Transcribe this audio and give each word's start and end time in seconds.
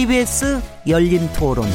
KBS 0.00 0.62
열린 0.86 1.30
토론. 1.34 1.68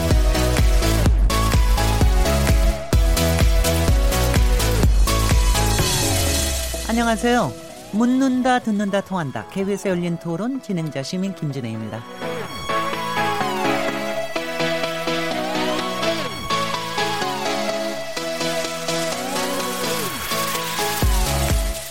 안녕하세요. 6.90 7.52
묻는다, 7.92 8.58
듣는다, 8.58 9.02
통한다. 9.02 9.46
KBS 9.50 9.90
열린 9.90 10.18
토론 10.18 10.60
진행자 10.60 11.04
시민 11.04 11.36
김진혜입니다. 11.36 12.04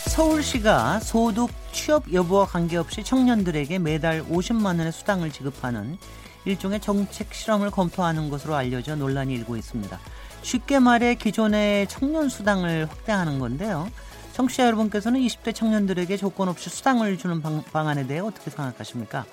서울시가 0.07 0.99
소득 0.99 1.51
취업 1.71 2.13
여부와 2.13 2.47
관계없이 2.47 3.05
청년들에게 3.05 3.79
매달 3.79 4.25
50만 4.25 4.67
원의 4.67 4.91
수당을 4.91 5.31
지급하는 5.31 5.97
일종의 6.45 6.81
정책 6.81 7.33
실험을 7.33 7.71
검토하는 7.71 8.29
것으로 8.31 8.55
알려져 8.55 8.97
논란이 8.97 9.35
일고 9.35 9.57
있습니다. 9.57 9.99
쉽게 10.43 10.79
말해 10.79 11.15
기존의 11.15 11.89
청년 11.89 12.29
수당을 12.29 12.87
확대하는 12.91 13.39
건데요. 13.39 13.89
청취자 14.33 14.67
여러분께서는 14.67 15.21
20대 15.21 15.55
청년들에게 15.55 16.17
조건 16.17 16.49
없이 16.49 16.69
수당을 16.69 17.17
주는 17.19 17.41
방, 17.41 17.63
방안에 17.63 18.07
대해 18.07 18.21
어떻게 18.21 18.51
생각하십니까? 18.51 19.25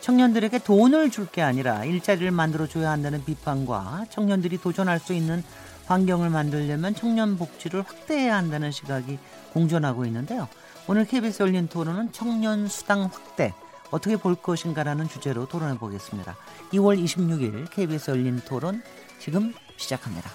청년들에게 0.00 0.58
돈을 0.60 1.10
줄 1.10 1.26
게 1.26 1.42
아니라 1.42 1.84
일자리를 1.84 2.30
만들어 2.30 2.66
줘야 2.66 2.90
한다는 2.90 3.24
비판과 3.24 4.06
청년들이 4.10 4.58
도전할 4.58 4.98
수 4.98 5.12
있는 5.12 5.42
환경을 5.86 6.30
만들려면 6.30 6.94
청년 6.94 7.36
복지를 7.36 7.82
확대해야 7.82 8.36
한다는 8.36 8.70
시각이 8.70 9.18
공존하고 9.52 10.04
있는데요. 10.06 10.48
오늘 10.86 11.04
KBS 11.04 11.42
열린 11.42 11.68
토론은 11.68 12.12
청년 12.12 12.68
수당 12.68 13.02
확대 13.04 13.52
어떻게 13.90 14.16
볼 14.16 14.34
것인가라는 14.34 15.08
주제로 15.08 15.46
토론해 15.46 15.78
보겠습니다. 15.78 16.36
2월 16.72 17.02
26일 17.02 17.70
KBS 17.70 18.10
열린 18.12 18.40
토론 18.46 18.82
지금 19.18 19.52
시작합니다. 19.76 20.30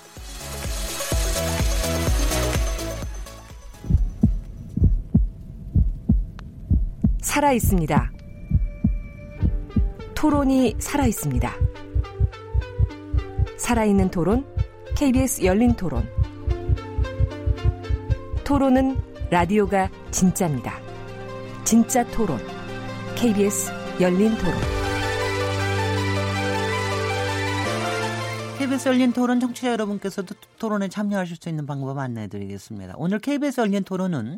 살아 7.22 7.52
있습니다. 7.52 8.12
토론이 10.14 10.76
살아 10.80 11.06
있습니다. 11.06 11.54
살아있는 13.58 14.10
토론, 14.10 14.46
KBS 14.96 15.44
열린 15.44 15.74
토론. 15.74 16.08
토론은 18.46 18.98
라디오가 19.30 19.90
진짜입니다. 20.12 20.80
진짜 21.66 22.06
토론. 22.06 22.55
KBS 23.26 23.72
열린 24.00 24.38
토론. 24.38 24.54
KBS 28.60 28.88
열린 28.88 29.14
토론 29.14 29.40
청취자 29.40 29.72
여러분께서도 29.72 30.36
토론에 30.60 30.90
참여하실 30.90 31.38
수 31.38 31.50
있는 31.50 31.66
방법 31.66 31.98
안내해 31.98 32.28
드리겠습니다. 32.28 32.94
오늘 32.98 33.18
KBS 33.18 33.62
열린 33.62 33.84
토론은 33.84 34.38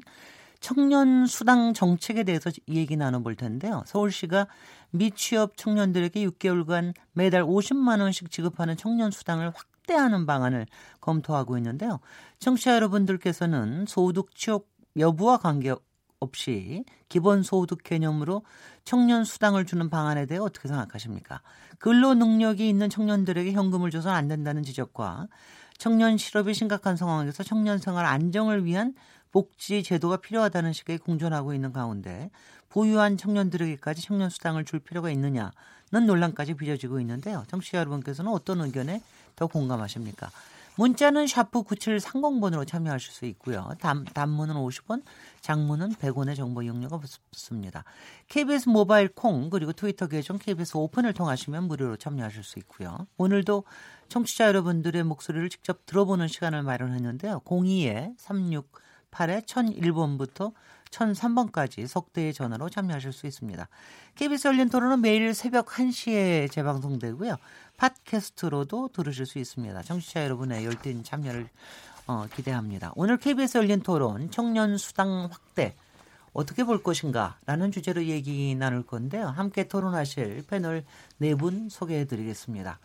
청년 0.62 1.26
수당 1.26 1.74
정책에 1.74 2.24
대해서 2.24 2.50
얘기 2.70 2.96
나눠볼 2.96 3.36
텐데요. 3.36 3.84
서울시가 3.88 4.48
미취업 4.92 5.58
청년들에게 5.58 6.26
6개월간 6.26 6.94
매달 7.12 7.44
50만 7.44 8.00
원씩 8.00 8.32
지급하는 8.32 8.78
청년 8.78 9.12
수당을 9.12 9.52
확대하는 9.54 10.26
방안을 10.26 10.66
검토하고 11.02 11.58
있는데요. 11.58 12.00
청취자 12.40 12.76
여러분들께서는 12.76 13.86
소득 13.86 14.34
취업 14.34 14.68
여부와 14.96 15.40
관계 15.40 15.72
없이 16.20 16.84
기본소득 17.10 17.84
개념으로 17.84 18.44
청년 18.84 19.24
수당을 19.24 19.66
주는 19.66 19.90
방안에 19.90 20.26
대해 20.26 20.40
어떻게 20.40 20.68
생각하십니까? 20.68 21.42
근로 21.80 22.14
능력이 22.14 22.68
있는 22.68 22.90
청년들에게 22.90 23.52
현금을 23.52 23.92
줘서 23.92 24.10
안 24.10 24.28
된다는 24.28 24.64
지적과 24.64 25.28
청년 25.78 26.18
실업이 26.18 26.54
심각한 26.54 26.96
상황에서 26.96 27.44
청년 27.44 27.78
생활 27.78 28.06
안정을 28.06 28.66
위한 28.66 28.96
복지 29.32 29.84
제도가 29.84 30.18
필요하다는 30.18 30.74
식의 30.74 30.98
공존하고 31.00 31.54
있는 31.54 31.72
가운데 31.72 32.32
보유한 32.70 33.18
청년들에게까지 33.18 34.02
청년 34.02 34.30
수당을 34.30 34.66
줄 34.66 34.80
필요가 34.80 35.12
있느냐는 35.12 35.52
논란까지 35.92 36.56
빚어지고 36.56 37.00
있는데요. 37.02 37.44
청취자 37.48 37.78
여러분께서는 37.80 38.32
어떤 38.32 38.62
의견에 38.62 39.02
더 39.36 39.48
공감하십니까? 39.48 40.32
문자는 40.78 41.26
샤프 41.26 41.64
9730번으로 41.64 42.66
참여하실 42.66 43.12
수 43.12 43.26
있고요. 43.26 43.68
단, 43.80 44.06
단문은 44.06 44.56
50원, 44.56 45.02
장문은 45.42 45.94
100원의 45.96 46.36
정보 46.36 46.62
이용료가 46.62 47.00
붙습니다. 47.32 47.84
KBS 48.28 48.70
모바일 48.70 49.08
콩 49.08 49.50
그리고 49.50 49.74
트위터 49.74 50.08
계정 50.08 50.38
KBS 50.38 50.78
오픈을 50.78 51.14
통하시면 51.14 51.64
무료로 51.64 51.98
참여하실 51.98 52.44
수 52.44 52.60
있고요. 52.60 53.08
오늘도 53.18 53.64
청취자 54.08 54.48
여러분들의 54.48 55.04
목소리를 55.04 55.50
직접 55.50 55.86
들어보는 55.88 56.28
시간을 56.28 56.62
마련했는데요. 56.62 57.40
02에 57.40 58.16
368에 58.18 59.46
1001번부터 59.46 60.54
1003번까지 60.92 61.88
석대의 61.88 62.34
전화로 62.34 62.70
참여하실 62.70 63.14
수 63.14 63.28
있습니다. 63.28 63.68
KBS 64.16 64.48
열린 64.48 64.70
토론은 64.70 65.02
매일 65.02 65.34
새벽 65.34 65.68
1시에 65.68 66.52
재방송되고요. 66.52 67.36
팟캐스트로도 67.78 68.90
들으실 68.90 69.26
수 69.26 69.40
있습니다. 69.40 69.82
청취자 69.84 70.24
여러분의 70.24 70.66
열띤 70.66 71.04
참여를 71.04 71.48
어, 72.08 72.26
기대합니다. 72.34 72.94
오늘 72.96 73.18
KBS 73.18 73.58
열린 73.58 73.82
토론 73.82 74.32
청년 74.32 74.78
수당 74.78 75.28
확대 75.32 75.76
어떻게 76.34 76.64
볼 76.64 76.84
것인가 76.84 77.38
라는 77.46 77.72
주제로 77.72 78.04
얘기 78.06 78.54
나눌 78.56 78.84
건데요. 78.86 79.28
함께 79.28 79.68
토론하실 79.68 80.46
패널 80.48 80.86
네 81.18 81.34
분 81.34 81.68
소개해 81.70 82.06
드리겠습니다. 82.06 82.80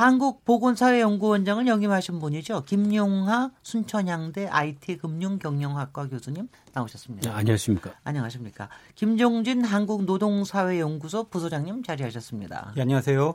한국보건사회연구원장을 0.00 1.66
역임하신 1.66 2.20
분이죠. 2.20 2.62
김용하 2.64 3.50
순천향대 3.62 4.48
IT금융경영학과 4.48 6.08
교수님 6.08 6.48
나오셨습니다. 6.72 7.30
네, 7.30 7.36
안녕하십니까. 7.36 7.92
안녕하십니까. 8.02 8.70
김종진 8.94 9.62
한국노동사회연구소 9.62 11.24
부소장님 11.24 11.82
자리하셨습니다. 11.82 12.72
네, 12.76 12.82
안녕하세요. 12.82 13.34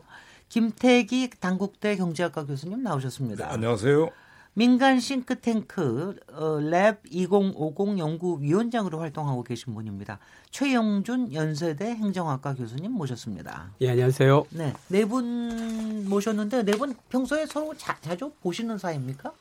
김태기 0.50 1.30
당국대 1.40 1.98
경제학과 1.98 2.46
교수님 2.46 2.82
나오셨습니다. 2.82 3.46
네, 3.46 3.54
안녕하세요. 3.54 4.10
민간 4.58 5.02
싱크탱크 5.02 6.16
어, 6.32 6.42
랩2050 6.60 7.98
연구위원장으로 8.00 9.00
활동하고 9.00 9.44
계신 9.44 9.74
분입니다. 9.74 10.18
최영준 10.50 11.34
연세대 11.34 11.86
행정학과 11.86 12.54
교수님 12.56 12.92
모셨습니다. 12.94 13.72
예, 13.82 13.90
안녕하세요. 13.90 14.46
네, 14.52 14.74
네 14.88 15.04
분 15.04 16.08
모셨는데 16.08 16.64
네 16.64 16.72
분 16.78 16.96
평소에 17.10 17.46
서로 17.48 17.76
자, 17.76 17.98
자주 18.00 18.32
보시는 18.42 18.78
사이입니까? 18.78 19.34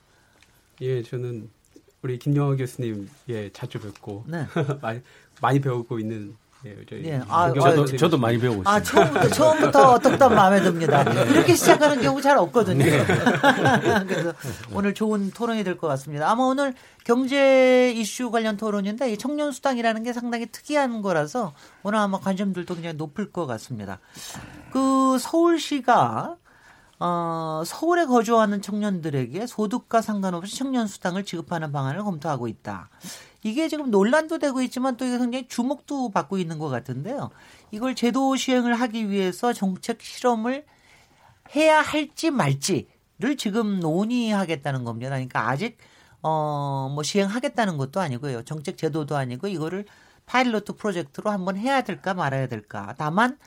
예, 0.81 1.03
저는 1.05 1.49
우리 2.03 2.19
김영하 2.19 2.57
교수님 2.57 3.09
예 3.29 3.51
자주 3.53 3.79
뵙고 3.81 4.25
네. 4.27 4.47
많이 4.83 5.01
많이 5.41 5.61
배우고 5.61 6.01
있는 6.01 6.37
예, 6.67 6.77
저희 6.89 7.05
예. 7.05 7.21
아, 7.29 7.53
저도, 7.53 7.83
아, 7.83 7.87
저도 7.87 8.17
많이 8.19 8.39
배우고 8.39 8.63
있습니다. 8.63 8.71
아, 8.71 8.81
처음부터, 8.83 9.29
처음부터 9.29 9.91
어떻든 9.93 10.35
마음에 10.35 10.63
듭니다. 10.63 11.03
이렇게 11.03 11.55
시작하는 11.55 12.01
경우 12.01 12.21
잘 12.23 12.39
없거든요. 12.39 12.85
그래서 14.09 14.33
오늘 14.73 14.95
좋은 14.95 15.31
토론이 15.31 15.63
될 15.65 15.77
것 15.77 15.89
같습니다. 15.89 16.31
아마 16.31 16.45
오늘 16.45 16.73
경제 17.05 17.91
이슈 17.93 18.31
관련 18.31 18.57
토론인데 18.57 19.13
이 19.13 19.19
청년 19.19 19.53
수당이라는 19.53 20.03
게 20.05 20.13
상당히 20.13 20.47
특이한 20.47 21.03
거라서 21.03 21.53
오늘 21.83 21.99
아마 21.99 22.19
관심들도 22.19 22.75
굉장히 22.75 22.97
높을 22.97 23.31
것 23.33 23.47
같습니다. 23.47 23.99
그 24.73 25.19
서울시가 25.19 26.37
어, 27.01 27.63
서울에 27.67 28.07
거주하는 28.07 28.63
청년들에게 28.63 29.47
소득과 29.47 30.01
상관없이 30.01 30.57
청년 30.57 30.87
수당을 30.87 31.25
지급하는 31.25 31.73
방안을 31.73 32.03
검토하고 32.05 32.47
있다. 32.49 32.89
이게 33.45 33.69
지금 33.69 33.91
논란도 33.91 34.39
되고 34.39 34.63
있지만 34.63 34.97
또 34.97 35.05
이게 35.05 35.19
굉장히 35.19 35.47
주목도 35.49 36.11
받고 36.11 36.39
있는 36.39 36.59
것 36.59 36.69
같은데요. 36.71 37.31
이걸 37.71 37.95
제도 37.95 38.37
시행을 38.37 38.75
하기 38.75 39.11
위해서 39.11 39.53
정책 39.53 40.03
실험을 40.03 40.65
해야 41.55 41.81
할지 41.83 42.31
말지를 42.31 43.37
지금 43.39 43.81
논의하겠다는 43.81 44.85
겁니다. 44.85 45.11
그러니까 45.11 45.49
아직 45.51 45.79
어 46.23 46.89
뭐 46.95 47.03
시행하겠다는 47.03 47.77
것도 47.79 48.01
아니고요. 48.01 48.45
정책 48.45 48.79
제도도 48.79 49.17
아니고 49.17 49.49
이거를 49.49 49.85
파일로트 50.27 50.75
프로젝트로 50.75 51.31
한번 51.31 51.57
해야 51.57 51.83
될까 51.83 52.15
말아야 52.15 52.47
될까. 52.49 52.95
다만 52.99 53.39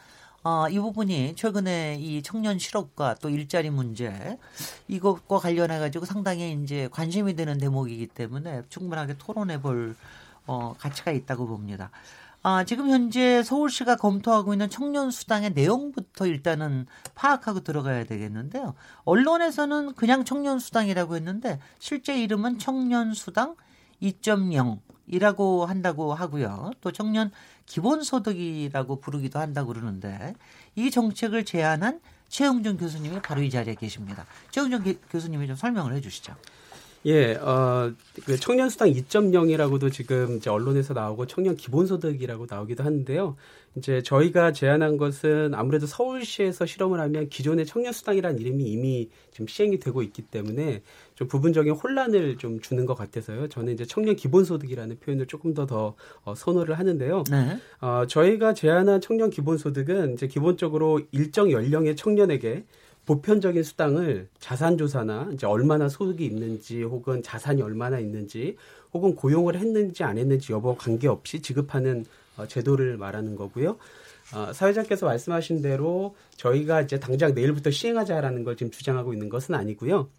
어, 0.49 0.69
이 0.69 0.79
부분이 0.79 1.35
최근에 1.35 1.97
이 1.99 2.23
청년 2.23 2.57
실업과 2.57 3.15
또 3.15 3.27
일자리 3.27 3.69
문제 3.69 4.39
이것과 4.87 5.39
관련해 5.39 5.77
가지고 5.77 6.05
상당히 6.05 6.57
이제 6.63 6.87
관심이 6.89 7.35
되는 7.35 7.57
대목이기 7.57 8.07
때문에 8.07 8.61
충분하게 8.69 9.17
토론해 9.17 9.59
볼 9.61 9.97
어, 10.45 10.73
가치가 10.79 11.11
있다고 11.11 11.47
봅니다. 11.47 11.91
아, 12.43 12.63
지금 12.63 12.89
현재 12.89 13.43
서울시가 13.43 13.97
검토하고 13.97 14.53
있는 14.53 14.69
청년 14.69 15.11
수당의 15.11 15.51
내용부터 15.51 16.27
일단은 16.27 16.85
파악하고 17.13 17.59
들어가야 17.59 18.05
되겠는데요. 18.05 18.73
언론에서는 19.03 19.95
그냥 19.95 20.23
청년 20.23 20.59
수당이라고 20.59 21.17
했는데 21.17 21.59
실제 21.77 22.17
이름은 22.17 22.57
청년 22.57 23.13
수당 23.13 23.57
2.0이라고 24.01 25.65
한다고 25.65 26.13
하고요. 26.13 26.71
또 26.81 26.91
청년 26.91 27.31
기본소득이라고 27.65 28.99
부르기도 28.99 29.39
한다고 29.39 29.73
그러는데 29.73 30.33
이 30.75 30.91
정책을 30.91 31.45
제안한 31.45 31.99
최영준 32.29 32.77
교수님이 32.77 33.21
바로 33.21 33.41
이 33.41 33.49
자리에 33.49 33.75
계십니다. 33.75 34.25
최영준 34.51 34.99
교수님이 35.09 35.47
좀 35.47 35.55
설명을 35.55 35.93
해 35.93 36.01
주시죠. 36.01 36.35
예, 37.05 37.35
어, 37.35 37.93
그 38.25 38.37
청년 38.37 38.69
수당 38.69 38.89
2.0이라고도 38.89 39.91
지금 39.93 40.37
이제 40.37 40.49
언론에서 40.49 40.93
나오고 40.93 41.27
청년 41.27 41.55
기본소득이라고 41.55 42.47
나오기도 42.49 42.83
하는데요. 42.83 43.37
이제 43.75 44.01
저희가 44.01 44.51
제안한 44.51 44.97
것은 44.97 45.53
아무래도 45.53 45.85
서울시에서 45.85 46.65
실험을 46.65 46.99
하면 46.99 47.29
기존의 47.29 47.65
청년 47.65 47.93
수당이라는 47.93 48.39
이름이 48.39 48.63
이미 48.63 49.09
지금 49.31 49.47
시행이 49.47 49.79
되고 49.79 50.01
있기 50.01 50.23
때문에 50.23 50.81
좀 51.17 51.27
부분적인 51.27 51.73
혼란을 51.73 52.37
좀 52.37 52.61
주는 52.61 52.85
것 52.85 52.93
같아서요. 52.93 53.49
저는 53.49 53.73
이제 53.73 53.85
청년 53.85 54.15
기본소득이라는 54.15 54.99
표현을 54.99 55.25
조금 55.25 55.55
더더 55.55 55.95
어, 56.23 56.35
선호를 56.35 56.77
하는데요. 56.77 57.23
네. 57.31 57.57
어, 57.81 58.03
저희가 58.07 58.53
제안한 58.53 59.01
청년 59.01 59.31
기본소득은 59.31 60.13
이제 60.13 60.27
기본적으로 60.27 61.01
일정 61.11 61.51
연령의 61.51 61.95
청년에게 61.95 62.65
보편적인 63.07 63.63
수당을 63.63 64.27
자산조사나 64.39 65.31
이제 65.33 65.47
얼마나 65.47 65.89
소득이 65.89 66.23
있는지 66.23 66.83
혹은 66.83 67.23
자산이 67.23 67.63
얼마나 67.63 67.97
있는지 67.97 68.55
혹은 68.93 69.15
고용을 69.15 69.57
했는지 69.57 70.03
안 70.03 70.19
했는지 70.19 70.53
여부 70.53 70.75
관계없이 70.75 71.41
지급하는 71.41 72.05
어, 72.37 72.45
제도를 72.45 72.97
말하는 72.97 73.35
거고요. 73.35 73.77
어, 74.35 74.53
사회자께서 74.53 75.07
말씀하신 75.07 75.63
대로 75.63 76.15
저희가 76.35 76.81
이제 76.81 76.99
당장 76.99 77.33
내일부터 77.33 77.71
시행하자라는 77.71 78.43
걸 78.43 78.55
지금 78.55 78.69
주장하고 78.69 79.13
있는 79.13 79.29
것은 79.29 79.55
아니고요. 79.55 80.09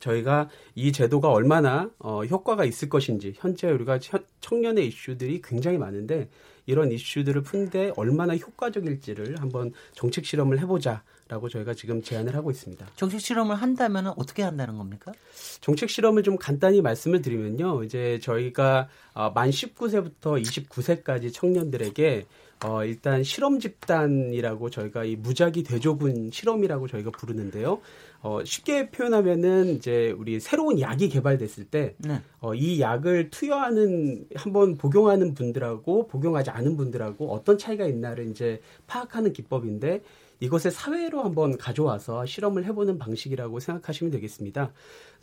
저희가 0.00 0.48
이 0.74 0.92
제도가 0.92 1.30
얼마나 1.30 1.90
어, 1.98 2.24
효과가 2.24 2.64
있을 2.64 2.88
것인지 2.88 3.34
현재 3.36 3.70
우리가 3.70 3.98
청년의 4.40 4.88
이슈들이 4.88 5.42
굉장히 5.42 5.78
많은데 5.78 6.28
이런 6.66 6.92
이슈들을 6.92 7.42
푼데 7.42 7.92
얼마나 7.96 8.36
효과적일지를 8.36 9.40
한번 9.40 9.72
정책 9.92 10.26
실험을 10.26 10.58
해보자. 10.60 11.02
라고 11.28 11.48
저희가 11.50 11.74
지금 11.74 12.02
제안을 12.02 12.34
하고 12.34 12.50
있습니다. 12.50 12.86
정책 12.96 13.20
실험을 13.20 13.56
한다면 13.56 14.08
어떻게 14.16 14.42
한다는 14.42 14.78
겁니까? 14.78 15.12
정책 15.60 15.90
실험을 15.90 16.22
좀 16.22 16.36
간단히 16.36 16.80
말씀을 16.80 17.20
드리면요. 17.20 17.84
이제 17.84 18.18
저희가 18.22 18.88
어, 19.12 19.30
만 19.30 19.50
19세부터 19.50 20.42
29세까지 20.42 21.32
청년들에게 21.32 22.26
어, 22.64 22.84
일단 22.84 23.22
실험 23.22 23.60
집단이라고 23.60 24.70
저희가 24.70 25.04
이 25.04 25.16
무작위 25.16 25.62
대조군 25.62 26.30
실험이라고 26.32 26.88
저희가 26.88 27.10
부르는데요. 27.10 27.80
어, 28.20 28.42
쉽게 28.44 28.90
표현하면은 28.90 29.76
이제 29.76 30.12
우리 30.18 30.40
새로운 30.40 30.80
약이 30.80 31.08
개발됐을 31.08 31.66
때, 31.66 31.94
네. 31.98 32.20
어, 32.40 32.54
이 32.54 32.80
약을 32.80 33.30
투여하는, 33.30 34.26
한번 34.34 34.76
복용하는 34.76 35.34
분들하고 35.34 36.08
복용하지 36.08 36.50
않은 36.50 36.76
분들하고 36.76 37.32
어떤 37.32 37.58
차이가 37.58 37.86
있나를 37.86 38.28
이제 38.28 38.60
파악하는 38.88 39.32
기법인데, 39.32 40.02
이것을 40.40 40.70
사회로 40.70 41.22
한번 41.22 41.58
가져와서 41.58 42.26
실험을 42.26 42.64
해보는 42.66 42.98
방식이라고 42.98 43.60
생각하시면 43.60 44.10
되겠습니다. 44.12 44.72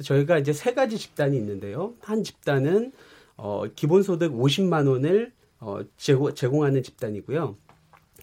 저희가 0.04 0.38
이제 0.38 0.54
세 0.54 0.74
가지 0.74 0.98
집단이 0.98 1.38
있는데요. 1.38 1.94
한 2.02 2.24
집단은 2.24 2.92
어, 3.38 3.64
기본소득 3.76 4.34
50만 4.34 4.88
원을 4.88 5.34
어, 5.60 5.80
제공, 5.98 6.34
제공하는 6.34 6.84
집단이고요. 6.84 7.58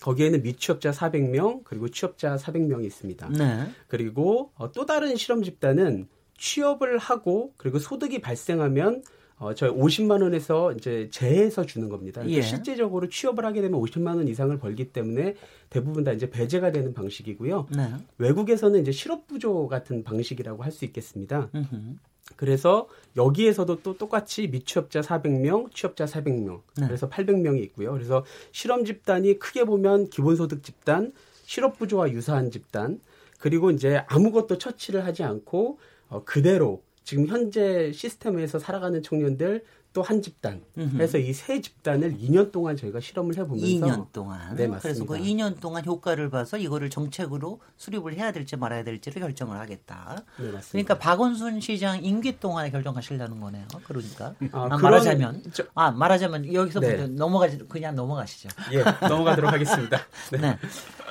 거기에는 0.00 0.42
미취업자 0.42 0.90
400명 0.90 1.62
그리고 1.64 1.88
취업자 1.88 2.36
400명이 2.36 2.84
있습니다. 2.84 3.28
네. 3.30 3.70
그리고 3.88 4.50
어, 4.56 4.72
또 4.72 4.86
다른 4.86 5.16
실험 5.16 5.42
집단은 5.42 6.08
취업을 6.38 6.98
하고 6.98 7.52
그리고 7.56 7.78
소득이 7.78 8.20
발생하면 8.20 9.02
어, 9.42 9.54
저희 9.54 9.70
50만 9.72 10.22
원에서 10.22 10.70
이제 10.72 11.08
재해서 11.10 11.66
주는 11.66 11.88
겁니다. 11.88 12.20
그러니까 12.20 12.38
예. 12.38 12.42
실제적으로 12.42 13.08
취업을 13.08 13.44
하게 13.44 13.60
되면 13.60 13.80
50만 13.80 14.16
원 14.16 14.28
이상을 14.28 14.56
벌기 14.58 14.92
때문에 14.92 15.34
대부분 15.68 16.04
다 16.04 16.12
이제 16.12 16.30
배제가 16.30 16.70
되는 16.70 16.94
방식이고요. 16.94 17.66
네. 17.74 17.92
외국에서는 18.18 18.80
이제 18.80 18.92
실업 18.92 19.26
부조 19.26 19.66
같은 19.66 20.04
방식이라고 20.04 20.62
할 20.62 20.72
수 20.72 20.84
있겠습니다. 20.86 21.50
으흠. 21.54 21.98
그래서 22.36 22.88
여기에서도 23.16 23.82
또 23.82 23.98
똑같이 23.98 24.48
미취업자 24.48 25.00
400명, 25.02 25.74
취업자 25.74 26.06
400명, 26.06 26.60
네. 26.78 26.86
그래서 26.86 27.10
800명이 27.10 27.62
있고요. 27.64 27.92
그래서 27.92 28.24
실험 28.52 28.84
집단이 28.86 29.38
크게 29.38 29.64
보면 29.64 30.08
기본소득 30.08 30.62
집단, 30.62 31.12
실업 31.44 31.78
부조와 31.78 32.10
유사한 32.12 32.50
집단, 32.50 33.00
그리고 33.38 33.70
이제 33.70 34.02
아무것도 34.06 34.56
처치를 34.56 35.04
하지 35.04 35.24
않고 35.24 35.78
어, 36.08 36.22
그대로 36.24 36.82
지금 37.04 37.26
현재 37.26 37.92
시스템에서 37.92 38.58
살아가는 38.58 39.02
청년들 39.02 39.64
또 39.92 40.02
한 40.02 40.22
집단 40.22 40.62
해서 40.98 41.18
이 41.18 41.32
세 41.32 41.60
집단을 41.60 42.16
2년 42.18 42.50
동안 42.52 42.76
저희가 42.76 43.00
실험을 43.00 43.36
해보면서 43.36 43.66
2년 43.66 44.06
동안 44.12 44.54
네, 44.56 44.66
맞습니다. 44.66 44.78
그래서 44.80 45.04
그 45.04 45.18
2년 45.18 45.60
동안 45.60 45.84
효과를 45.84 46.30
봐서 46.30 46.56
이거를 46.56 46.88
정책으로 46.90 47.60
수립을 47.76 48.14
해야 48.14 48.32
될지 48.32 48.56
말아야 48.56 48.84
될지를 48.84 49.20
결정을 49.20 49.58
하겠다. 49.58 50.22
네, 50.38 50.44
맞습니다. 50.50 50.68
그러니까 50.72 50.98
박원순 50.98 51.60
시장 51.60 52.02
임기 52.02 52.40
동안에 52.40 52.70
결정하시려는 52.70 53.40
거네요. 53.40 53.66
그러니까 53.84 54.34
아, 54.52 54.68
아, 54.70 54.76
말하자면 54.78 55.42
저, 55.52 55.64
아 55.74 55.90
말하자면 55.90 56.52
여기서 56.54 56.80
네. 56.80 57.06
넘어가지 57.08 57.58
그냥 57.68 57.94
넘어가시죠. 57.94 58.48
예, 58.72 58.84
넘어가도록 59.06 59.52
하겠습니다. 59.52 59.98
네. 60.32 60.38
네. 60.38 60.58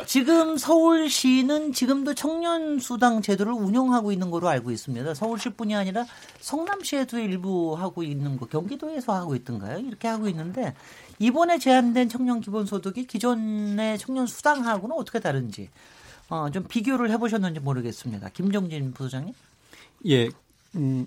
지금 0.06 0.58
서울시는 0.58 1.74
지금도 1.74 2.16
청년 2.16 2.80
수당 2.80 3.22
제도를 3.22 3.54
운영하고 3.54 4.12
있는 4.12 4.32
거로 4.32 4.48
알고 4.50 4.72
있습니다. 4.72 5.14
서울시뿐이 5.14 5.76
아니라 5.76 6.06
성남시에도 6.40 7.20
일부 7.20 7.76
하고 7.78 8.04
있는 8.04 8.38
거, 8.38 8.46
경기 8.48 8.71
도에서 8.78 9.14
하고 9.14 9.36
있던가요? 9.36 9.80
이렇게 9.80 10.08
하고 10.08 10.28
있는데 10.28 10.74
이번에 11.20 11.60
제한된 11.60 12.10
청년 12.10 12.42
기본소득이 12.42 13.08
기존의 13.08 13.98
청년 13.98 14.26
수당하고는 14.28 14.96
어떻게 14.96 15.20
다른지 15.20 15.70
어, 16.30 16.50
좀 16.50 16.64
비교를 16.68 17.12
해보셨는지 17.12 17.60
모르겠습니다. 17.60 18.30
김정진 18.30 18.94
부소장님. 18.94 19.34
예, 20.08 20.30
음, 20.76 21.06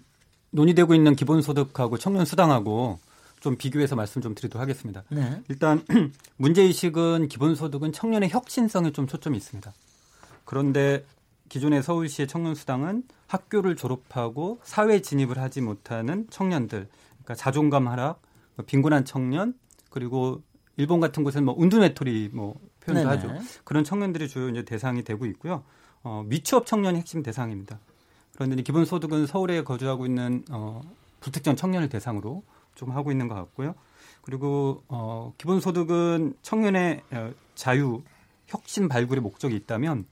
논의되고 0.50 0.94
있는 0.94 1.16
기본소득하고 1.16 1.98
청년 1.98 2.24
수당하고 2.24 2.98
좀 3.40 3.56
비교해서 3.56 3.96
말씀 3.96 4.22
좀 4.22 4.34
드리도록 4.34 4.62
하겠습니다. 4.62 5.02
네. 5.10 5.42
일단 5.48 5.84
문제의식은 6.36 7.28
기본소득은 7.28 7.92
청년의 7.92 8.30
혁신성에 8.30 8.92
좀 8.92 9.06
초점이 9.06 9.36
있습니다. 9.36 9.72
그런데 10.44 11.04
기존의 11.48 11.82
서울시의 11.82 12.28
청년수당은 12.28 13.02
학교를 13.26 13.76
졸업하고 13.76 14.58
사회 14.62 15.02
진입을 15.02 15.38
하지 15.38 15.60
못하는 15.60 16.26
청년들, 16.30 16.88
그러니까 17.24 17.34
자존감 17.34 17.88
하락, 17.88 18.22
뭐 18.56 18.64
빈곤한 18.64 19.04
청년, 19.04 19.54
그리고 19.90 20.42
일본 20.76 21.00
같은 21.00 21.24
곳에는 21.24 21.44
뭐 21.44 21.54
운두메토리 21.56 22.30
뭐 22.32 22.54
표현도 22.80 23.08
네네. 23.08 23.28
하죠. 23.28 23.46
그런 23.64 23.84
청년들이 23.84 24.28
주요 24.28 24.48
이제 24.48 24.64
대상이 24.64 25.02
되고 25.02 25.26
있고요. 25.26 25.64
어, 26.02 26.22
미취업 26.26 26.66
청년이 26.66 26.98
핵심 26.98 27.22
대상입니다. 27.22 27.78
그런데 28.34 28.60
기본 28.62 28.84
소득은 28.84 29.26
서울에 29.26 29.62
거주하고 29.62 30.06
있는 30.06 30.44
어, 30.50 30.82
불특정 31.20 31.56
청년을 31.56 31.88
대상으로 31.88 32.42
좀 32.74 32.90
하고 32.90 33.10
있는 33.10 33.28
것 33.28 33.34
같고요. 33.34 33.74
그리고 34.22 34.82
어, 34.88 35.32
기본 35.38 35.60
소득은 35.60 36.34
청년의 36.42 37.02
어, 37.12 37.32
자유, 37.54 38.02
혁신 38.46 38.88
발굴의 38.88 39.22
목적이 39.22 39.56
있다면 39.56 40.06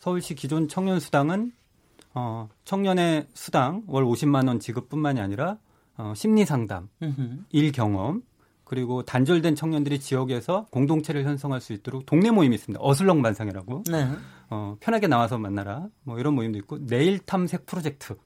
서울시 0.00 0.34
기존 0.34 0.68
청년 0.68 0.98
수당은 0.98 1.52
어, 2.14 2.48
청년의 2.64 3.28
수당 3.34 3.82
월 3.86 4.04
50만 4.04 4.48
원 4.48 4.60
지급뿐만이 4.60 5.20
아니라 5.20 5.58
어, 5.96 6.12
심리 6.16 6.44
상담, 6.44 6.88
일 7.50 7.72
경험, 7.72 8.22
그리고 8.64 9.02
단절된 9.02 9.54
청년들이 9.54 10.00
지역에서 10.00 10.66
공동체를 10.70 11.24
형성할 11.24 11.60
수 11.60 11.72
있도록 11.72 12.06
동네 12.06 12.30
모임이 12.30 12.54
있습니다. 12.56 12.80
어슬렁반상이라고. 12.82 13.84
네. 13.90 14.08
어, 14.50 14.76
편하게 14.80 15.06
나와서 15.06 15.38
만나라. 15.38 15.86
뭐 16.02 16.18
이런 16.18 16.34
모임도 16.34 16.58
있고 16.60 16.84
내일 16.86 17.18
탐색 17.18 17.66
프로젝트 17.66 18.16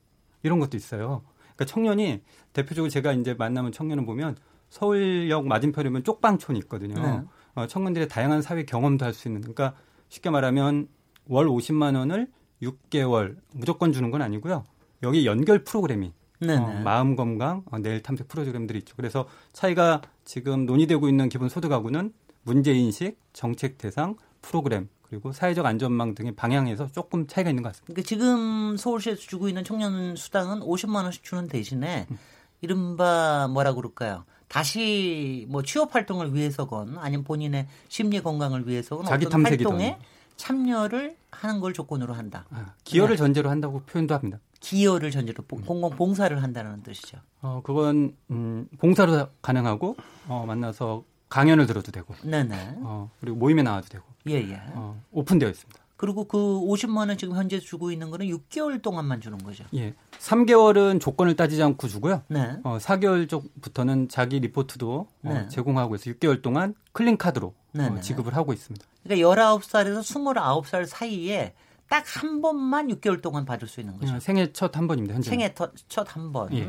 이런 0.42 0.58
것도 0.60 0.76
있어요. 0.76 1.22
그러니까 1.56 1.64
청년이 1.66 2.22
대표적으로 2.52 2.88
제가 2.88 3.12
이제 3.12 3.34
만나면 3.34 3.72
청년을 3.72 4.06
보면 4.06 4.37
서울역 4.70 5.46
맞은편이면 5.46 6.04
쪽방촌이 6.04 6.58
있거든요. 6.60 7.02
네. 7.02 7.22
어, 7.54 7.66
청년들의 7.66 8.08
다양한 8.08 8.40
사회 8.42 8.64
경험도 8.64 9.04
할 9.04 9.12
수 9.12 9.28
있는. 9.28 9.40
그러니까 9.40 9.75
쉽게 10.08 10.30
말하면 10.30 10.88
월 11.26 11.46
50만 11.46 11.96
원을 11.96 12.28
6개월 12.62 13.37
무조건 13.52 13.92
주는 13.92 14.10
건 14.10 14.22
아니고요. 14.22 14.64
여기 15.02 15.26
연결 15.26 15.64
프로그램이 15.64 16.12
어, 16.42 16.80
마음 16.85 17.16
건강, 17.16 17.62
어, 17.71 17.78
내일 17.78 18.02
탐색 18.02 18.28
프로그램들이 18.28 18.78
있죠. 18.80 18.95
그래서 18.97 19.26
차이가 19.52 20.02
지금 20.25 20.66
논의되고 20.66 21.09
있는 21.09 21.28
기본 21.28 21.49
소득하고는 21.49 22.12
문제 22.42 22.73
인식, 22.73 23.18
정책 23.33 23.78
대상, 23.78 24.16
프로그램 24.40 24.88
그리고 25.02 25.33
사회적 25.33 25.64
안전망 25.64 26.14
등의 26.14 26.33
방향에서 26.37 26.88
조금 26.92 27.26
차이가 27.26 27.50
있는 27.50 27.62
것 27.62 27.71
같습니다. 27.71 27.92
그러니까 27.92 28.07
지금 28.07 28.76
서울시에서 28.76 29.21
주고 29.21 29.49
있는 29.49 29.64
청년 29.64 30.16
수당은 30.16 30.61
50만 30.61 31.02
원씩 31.04 31.25
주는 31.25 31.49
대신에 31.49 32.07
이른바 32.61 33.49
뭐라 33.49 33.75
그럴까요? 33.75 34.25
다시 34.49 35.47
뭐 35.49 35.62
취업 35.62 35.95
활동을 35.95 36.35
위해서건 36.35 36.99
아니면 36.99 37.25
본인의 37.25 37.68
심리 37.88 38.21
건강을 38.23 38.66
위해서건 38.66 39.07
자기 39.07 39.26
어떤 39.26 39.45
활동에 39.45 39.99
참여를 40.37 41.16
하는 41.30 41.61
걸 41.61 41.73
조건으로 41.73 42.14
한다. 42.14 42.47
아, 42.50 42.75
기여를 42.85 43.16
네. 43.16 43.18
전제로 43.18 43.50
한다고 43.50 43.80
표현도 43.80 44.14
합니다. 44.14 44.38
기여를 44.61 45.11
전제로 45.11 45.45
공공 45.45 45.91
봉사를 45.91 46.43
한다는 46.43 46.83
뜻이죠. 46.83 47.19
어, 47.41 47.61
그건 47.62 48.17
음, 48.31 48.69
봉사로 48.79 49.29
가능하고 49.41 49.97
어, 50.29 50.45
만나서 50.47 51.05
강연을 51.29 51.67
들어도 51.67 51.93
되고. 51.93 52.15
네네. 52.23 52.79
어, 52.83 53.11
그리고 53.21 53.37
모임에 53.37 53.62
나와도 53.62 53.88
되고. 53.88 54.05
예, 54.29 54.35
예. 54.35 54.61
어, 54.75 55.00
오픈되어 55.12 55.49
있습니다. 55.49 55.81
그리고 55.99 56.25
그 56.25 56.38
50만 56.38 57.09
원 57.09 57.19
지금 57.19 57.35
현재 57.37 57.59
주고 57.59 57.91
있는 57.91 58.11
거는 58.11 58.27
6개월 58.27 58.81
동안만 58.81 59.21
주는 59.21 59.37
거죠. 59.38 59.65
예. 59.75 59.95
3개월은 60.21 61.00
조건을 61.00 61.35
따지지 61.35 61.61
않고 61.62 61.88
주고요. 61.88 62.23
네. 62.29 62.57
어, 62.62 62.79
4개월 62.79 63.29
쪽부터는 63.29 64.09
자기 64.09 64.38
리포트도 64.38 64.93
어, 64.95 65.09
네. 65.23 65.38
어, 65.38 65.49
제공하고 65.49 65.97
있어 65.97 66.11
6개월 66.12 66.41
동안 66.41 66.75
클린 66.93 67.17
카드로 67.17 67.53
어, 67.79 68.00
지급을 68.00 68.37
하고 68.37 68.53
있습니다. 68.53 68.87
그러니까 69.03 69.29
19살에서 69.29 70.00
29살 70.00 70.87
사이에 70.87 71.55
딱 71.88 72.04
한 72.07 72.40
번만 72.40 72.88
6개월 72.88 73.21
동안 73.23 73.45
받을 73.45 73.66
수 73.68 73.80
있는 73.80 73.99
거죠. 73.99 74.14
어, 74.14 74.21
생애 74.21 74.52
첫 74.52 74.76
한 74.76 74.87
번입니다. 74.87 75.14
현재. 75.14 75.30
생애 75.30 75.54
첫 75.88 76.07
한 76.16 76.33
번. 76.33 76.52
예. 76.54 76.68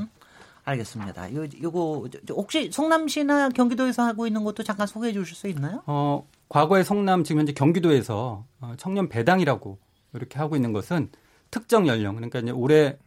알겠습니다. 0.64 1.34
요, 1.34 1.46
요거 1.64 2.10
혹시 2.30 2.70
성남시나 2.72 3.50
경기도에서 3.50 4.04
하고 4.04 4.28
있는 4.28 4.44
것도 4.44 4.64
잠깐 4.64 4.86
소개해 4.88 5.14
주실 5.14 5.36
수 5.36 5.48
있나요? 5.48 5.82
어, 5.88 6.28
과거에 6.48 6.84
성남 6.84 7.24
지금 7.24 7.40
현재 7.40 7.54
경기도에서 7.54 8.46
어, 8.62 8.74
청년 8.78 9.10
배당이라고 9.10 9.80
이렇게 10.14 10.38
하고 10.38 10.56
있는 10.56 10.72
것은 10.74 11.10
특정 11.50 11.88
연령 11.88 12.16
그러니까 12.16 12.40
이제 12.40 12.52
올해 12.52 12.98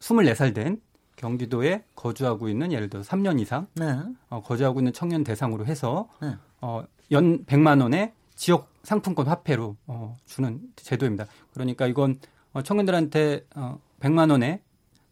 24살 0.00 0.54
된 0.54 0.80
경기도에 1.16 1.84
거주하고 1.96 2.48
있는 2.48 2.72
예를 2.72 2.88
들어 2.88 3.02
3년 3.02 3.40
이상 3.40 3.66
네. 3.74 3.98
어, 4.30 4.42
거주하고 4.42 4.80
있는 4.80 4.92
청년 4.92 5.24
대상으로 5.24 5.66
해서 5.66 6.08
네. 6.20 6.36
어, 6.60 6.84
연 7.10 7.44
100만 7.46 7.82
원의 7.82 8.12
지역 8.36 8.71
상품권 8.82 9.26
화폐로 9.26 9.76
어, 9.86 10.16
주는 10.26 10.60
제도입니다. 10.76 11.26
그러니까 11.52 11.86
이건 11.86 12.18
어, 12.52 12.62
청년들한테 12.62 13.46
어, 13.54 13.78
100만 14.00 14.30
원의 14.30 14.60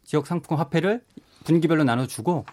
지역 0.05 0.27
상품권 0.27 0.59
화폐를 0.59 1.05
분기별로 1.45 1.85
나눠주고 1.85 2.45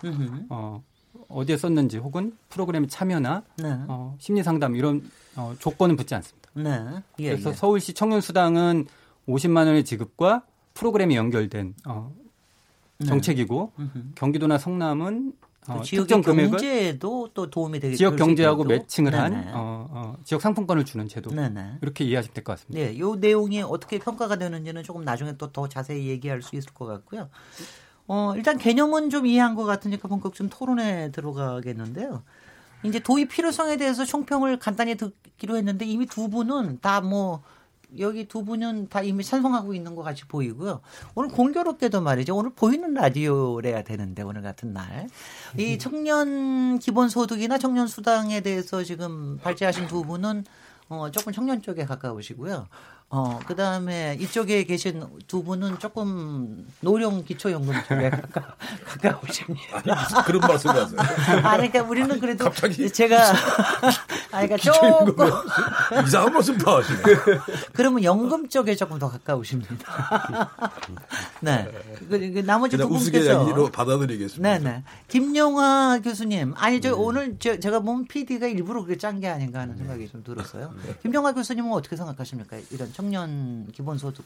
어, 0.50 0.84
어디에 1.28 1.58
썼는지 1.58 1.98
혹은 1.98 2.38
프로그램에 2.50 2.88
참여나 2.88 3.44
네. 3.58 3.78
어, 3.88 4.16
심리 4.20 4.44
상담 4.44 4.76
이런 4.76 5.10
어, 5.36 5.54
조건은 5.60 5.96
붙지 5.96 6.16
않습니다. 6.16 6.50
네. 6.54 7.04
예, 7.20 7.32
그래서 7.32 7.52
예. 7.52 7.54
서울시 7.54 7.94
청년 7.94 8.22
수당은 8.22 8.86
50만 9.28 9.68
원의 9.68 9.86
지급과 9.86 10.46
프로그램이 10.74 11.16
연결된 11.16 11.76
어, 11.86 12.14
네. 13.00 13.08
정책이고 13.08 13.74
네. 13.78 13.86
경기도나 14.16 14.58
성남은 14.58 15.34
어, 15.68 15.82
특정 15.84 16.22
금액을 16.22 16.52
경제에도 16.52 17.30
또 17.34 17.50
도움이 17.50 17.80
되겠 17.80 17.98
지역 17.98 18.16
경제하고 18.16 18.64
매칭을 18.64 19.12
네네. 19.12 19.24
한 19.24 19.52
어, 19.54 19.88
어, 19.90 20.18
지역 20.24 20.42
상품권을 20.42 20.86
주는 20.86 21.08
제도 21.08 21.30
네네. 21.30 21.80
이렇게 21.82 22.04
이해하시면 22.06 22.34
될 22.34 22.44
것 22.44 22.54
같습니다. 22.54 22.80
네, 22.88 22.94
이 22.94 23.18
내용이 23.20 23.62
어떻게 23.62 24.00
평가가 24.00 24.38
되는지는 24.38 24.84
조금 24.84 25.04
나중에 25.04 25.36
또 25.38 25.52
더 25.52 25.68
자세히 25.68 26.08
얘기할 26.08 26.42
수 26.42 26.56
있을 26.56 26.74
것 26.74 26.86
같고요. 26.86 27.30
어, 28.08 28.34
일단 28.36 28.58
개념은 28.58 29.10
좀 29.10 29.26
이해한 29.26 29.56
것 29.56 29.64
같으니까 29.66 30.08
본격적인 30.08 30.50
토론에 30.50 31.12
들어가겠는데요. 31.12 32.24
이제 32.84 33.00
도입 33.00 33.30
필요성에 33.30 33.76
대해서 33.78 34.06
총평을 34.06 34.60
간단히 34.60 34.96
듣기로 34.96 35.58
했는데 35.58 35.86
이미 35.86 36.06
두 36.06 36.30
분은 36.30 36.80
다뭐 36.82 37.42
여기 37.98 38.28
두 38.28 38.44
분은 38.44 38.90
다 38.90 39.02
이미 39.02 39.24
찬성하고 39.24 39.74
있는 39.74 39.96
것 39.96 40.04
같이 40.04 40.26
보이고요. 40.26 40.82
오늘 41.16 41.30
공교롭게도 41.30 42.02
말이죠. 42.02 42.36
오늘 42.36 42.52
보이는 42.52 42.94
라디오래야 42.94 43.84
되는데 43.84 44.24
오늘 44.24 44.42
같은 44.42 44.74
날. 44.74 45.08
이 45.58 45.74
음. 45.74 45.80
청년 45.80 46.80
기본소득이나 46.80 47.58
청년 47.58 47.88
수당에 47.88 48.42
대해서 48.42 48.84
지금 48.84 49.38
발제하신 49.38 49.88
두 49.88 50.04
분은 50.04 50.44
어, 50.90 51.12
조금 51.12 51.34
청년 51.34 51.62
쪽에 51.62 51.86
가까우시고요. 51.86 52.68
어, 53.10 53.40
그 53.48 53.56
다음에 53.56 54.18
이쪽에 54.20 54.66
계신 54.66 55.02
두 55.28 55.42
분은 55.42 55.80
조금 55.80 56.68
노령 56.82 57.24
기초연금 57.24 57.74
쪽에 57.88 58.10
가까, 58.10 58.56
가까우십니다. 58.86 59.78
아니, 59.78 60.26
그런 60.26 60.42
말씀 60.42 60.70
하세요? 60.72 61.00
아, 61.00 61.56
그러니까 61.56 61.84
우리는 61.84 62.20
그래도 62.20 62.44
갑자기 62.44 62.92
제가, 62.92 63.32
아, 64.32 64.46
그러니까 64.46 64.58
조금. 64.58 65.16
이상한 66.06 66.34
말씀 66.34 66.58
다 66.58 66.78
하시네. 66.78 67.00
그러면 67.72 68.04
연금 68.04 68.50
쪽에 68.50 68.76
조금 68.76 69.00
더 69.00 69.10
가까우십니다. 69.10 70.52
네. 71.40 71.72
그, 72.10 72.10
그 72.10 72.44
나머지 72.46 72.76
두 72.76 72.90
분께서. 72.90 73.72
받아들이겠습니다. 73.72 74.58
네네. 74.60 74.70
네. 74.70 74.84
김용화 75.08 76.02
교수님. 76.04 76.54
아니, 76.58 76.82
저 76.82 76.90
네. 76.90 76.96
오늘 76.96 77.38
저, 77.40 77.58
제가 77.58 77.80
보면 77.80 78.06
PD가 78.08 78.48
일부러 78.48 78.84
그렇게 78.84 78.98
짠 78.98 79.18
게 79.18 79.28
아닌가 79.28 79.62
하는 79.62 79.78
생각이 79.78 80.10
좀 80.10 80.24
들었어요. 80.24 80.74
네. 80.86 80.94
김용화 81.02 81.32
교수님은 81.32 81.72
어떻게 81.72 81.96
생각하십니까? 81.96 82.58
이런 82.70 82.92
청년 82.98 83.68
기본소득 83.74 84.26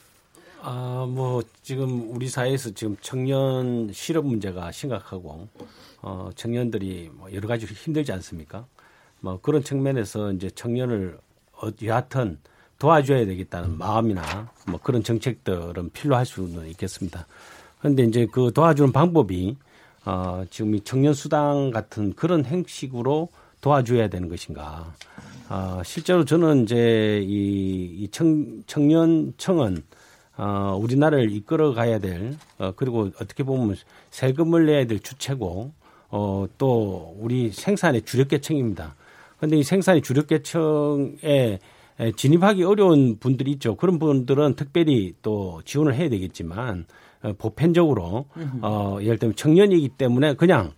아, 0.62 1.06
뭐, 1.10 1.42
지금 1.62 2.10
우리 2.16 2.30
사회에서 2.30 2.70
지금 2.70 2.96
청년 3.02 3.92
실업 3.92 4.26
문제가 4.26 4.72
심각하고, 4.72 5.50
어, 6.02 6.30
청년들이 6.36 7.10
뭐 7.14 7.34
여러 7.34 7.50
가지로 7.50 7.74
힘들지 7.74 8.14
않습니까? 8.14 8.66
뭐 9.20 9.42
그런 9.42 9.62
측면에서 9.62 10.32
이제 10.32 10.50
청년을 10.52 11.20
어, 11.54 11.68
여하튼 11.84 12.38
도와줘야 12.80 13.26
되겠다는 13.26 13.78
마음이나 13.78 14.50
뭐 14.68 14.80
그런 14.82 15.04
정책들은 15.04 15.90
필요할 15.90 16.26
수는 16.26 16.68
있겠습니다. 16.68 17.28
그런데 17.80 18.04
이제 18.04 18.26
그 18.32 18.54
도와주는 18.54 18.94
방법이, 18.94 19.58
어, 20.06 20.46
지금 20.50 20.76
이 20.76 20.82
청년 20.82 21.14
수당 21.14 21.72
같은 21.72 22.14
그런 22.14 22.46
행식으로 22.46 23.28
도와줘야 23.62 24.10
되는 24.10 24.28
것인가. 24.28 24.94
아, 25.48 25.82
실제로 25.86 26.26
저는 26.26 26.64
이제 26.64 27.22
이, 27.24 28.04
이 28.04 28.08
청, 28.10 28.64
청년청은 28.68 29.84
어, 30.38 30.78
우리나라를 30.82 31.32
이끌어 31.32 31.74
가야 31.74 32.00
될, 32.00 32.36
어, 32.58 32.72
그리고 32.76 33.12
어떻게 33.20 33.44
보면 33.44 33.76
세금을 34.10 34.66
내야 34.66 34.86
될 34.86 35.00
주체고, 35.00 35.72
어, 36.10 36.46
또 36.58 37.16
우리 37.20 37.52
생산의 37.52 38.04
주력계층입니다. 38.04 38.96
그런데 39.38 39.58
이 39.58 39.64
생산의 39.64 40.02
주력계층에 40.02 41.60
진입하기 42.16 42.64
어려운 42.64 43.18
분들이 43.20 43.52
있죠. 43.52 43.76
그런 43.76 44.00
분들은 44.00 44.56
특별히 44.56 45.14
또 45.22 45.62
지원을 45.66 45.94
해야 45.96 46.10
되겠지만, 46.10 46.86
어, 47.24 47.34
보편적으로, 47.38 48.26
어, 48.62 48.98
예를 49.02 49.20
들면 49.20 49.36
청년이기 49.36 49.90
때문에 49.90 50.34
그냥, 50.36 50.72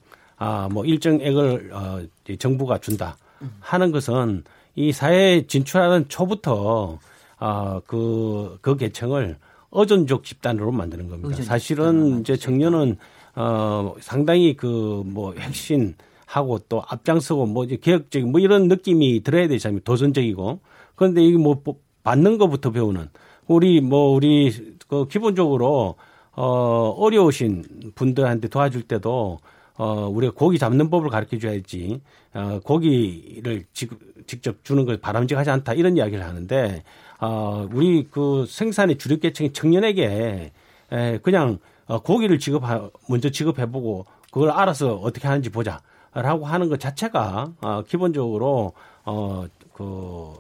아, 0.43 0.67
뭐 0.69 0.83
일정액을, 0.83 1.71
어, 1.73 2.01
정부가 2.37 2.77
준다 2.79 3.15
하는 3.59 3.91
것은 3.91 4.43
이 4.75 4.91
사회에 4.91 5.47
진출하는 5.47 6.09
초부터 6.09 6.99
아, 7.37 7.81
그, 7.87 8.57
그 8.61 8.75
계층을 8.75 9.37
어존족 9.69 10.23
집단으로 10.23 10.71
만드는 10.71 11.09
겁니다. 11.09 11.41
사실은 11.43 12.19
이제 12.21 12.35
청년은 12.35 12.97
어, 13.35 13.95
상당히 14.01 14.55
그 14.55 15.03
뭐 15.05 15.33
핵심 15.37 15.93
하고 16.25 16.59
또 16.67 16.81
앞장서고 16.87 17.45
뭐 17.45 17.63
이제 17.63 17.77
개혁적인 17.77 18.31
뭐 18.31 18.39
이런 18.41 18.67
느낌이 18.67 19.21
들어야 19.23 19.47
되잖아요. 19.47 19.81
도전적이고. 19.81 20.59
그런데 20.95 21.23
이게 21.23 21.37
뭐 21.37 21.61
받는 22.03 22.37
것부터 22.37 22.71
배우는 22.71 23.09
우리 23.47 23.81
뭐 23.81 24.09
우리 24.15 24.51
그 24.87 25.07
기본적으로 25.07 25.95
어, 26.35 26.95
어려우신 26.97 27.93
분들한테 27.95 28.47
도와줄 28.47 28.83
때도 28.83 29.39
어, 29.75 30.07
우리가 30.07 30.33
고기 30.33 30.57
잡는 30.59 30.89
법을 30.89 31.09
가르쳐 31.09 31.37
줘야지, 31.37 32.01
어, 32.33 32.59
고기를 32.63 33.65
직, 33.73 33.91
직접 34.27 34.63
주는 34.63 34.85
걸 34.85 34.97
바람직하지 34.97 35.49
않다 35.49 35.73
이런 35.73 35.97
이야기를 35.97 36.23
하는데, 36.23 36.83
어, 37.19 37.67
우리 37.71 38.07
그 38.09 38.45
생산의 38.47 38.97
주력 38.97 39.21
계층이 39.21 39.53
청년에게 39.53 40.51
에, 40.91 41.17
그냥 41.19 41.59
어, 41.85 42.01
고기를 42.01 42.39
지급, 42.39 42.63
먼저 43.09 43.29
지급해보고 43.29 44.05
그걸 44.31 44.51
알아서 44.51 44.95
어떻게 44.95 45.27
하는지 45.27 45.49
보자. 45.49 45.81
라고 46.13 46.45
하는 46.45 46.69
것 46.69 46.79
자체가, 46.79 47.53
어, 47.59 47.83
기본적으로, 47.87 48.73
어, 49.03 49.45
그, 49.73 50.33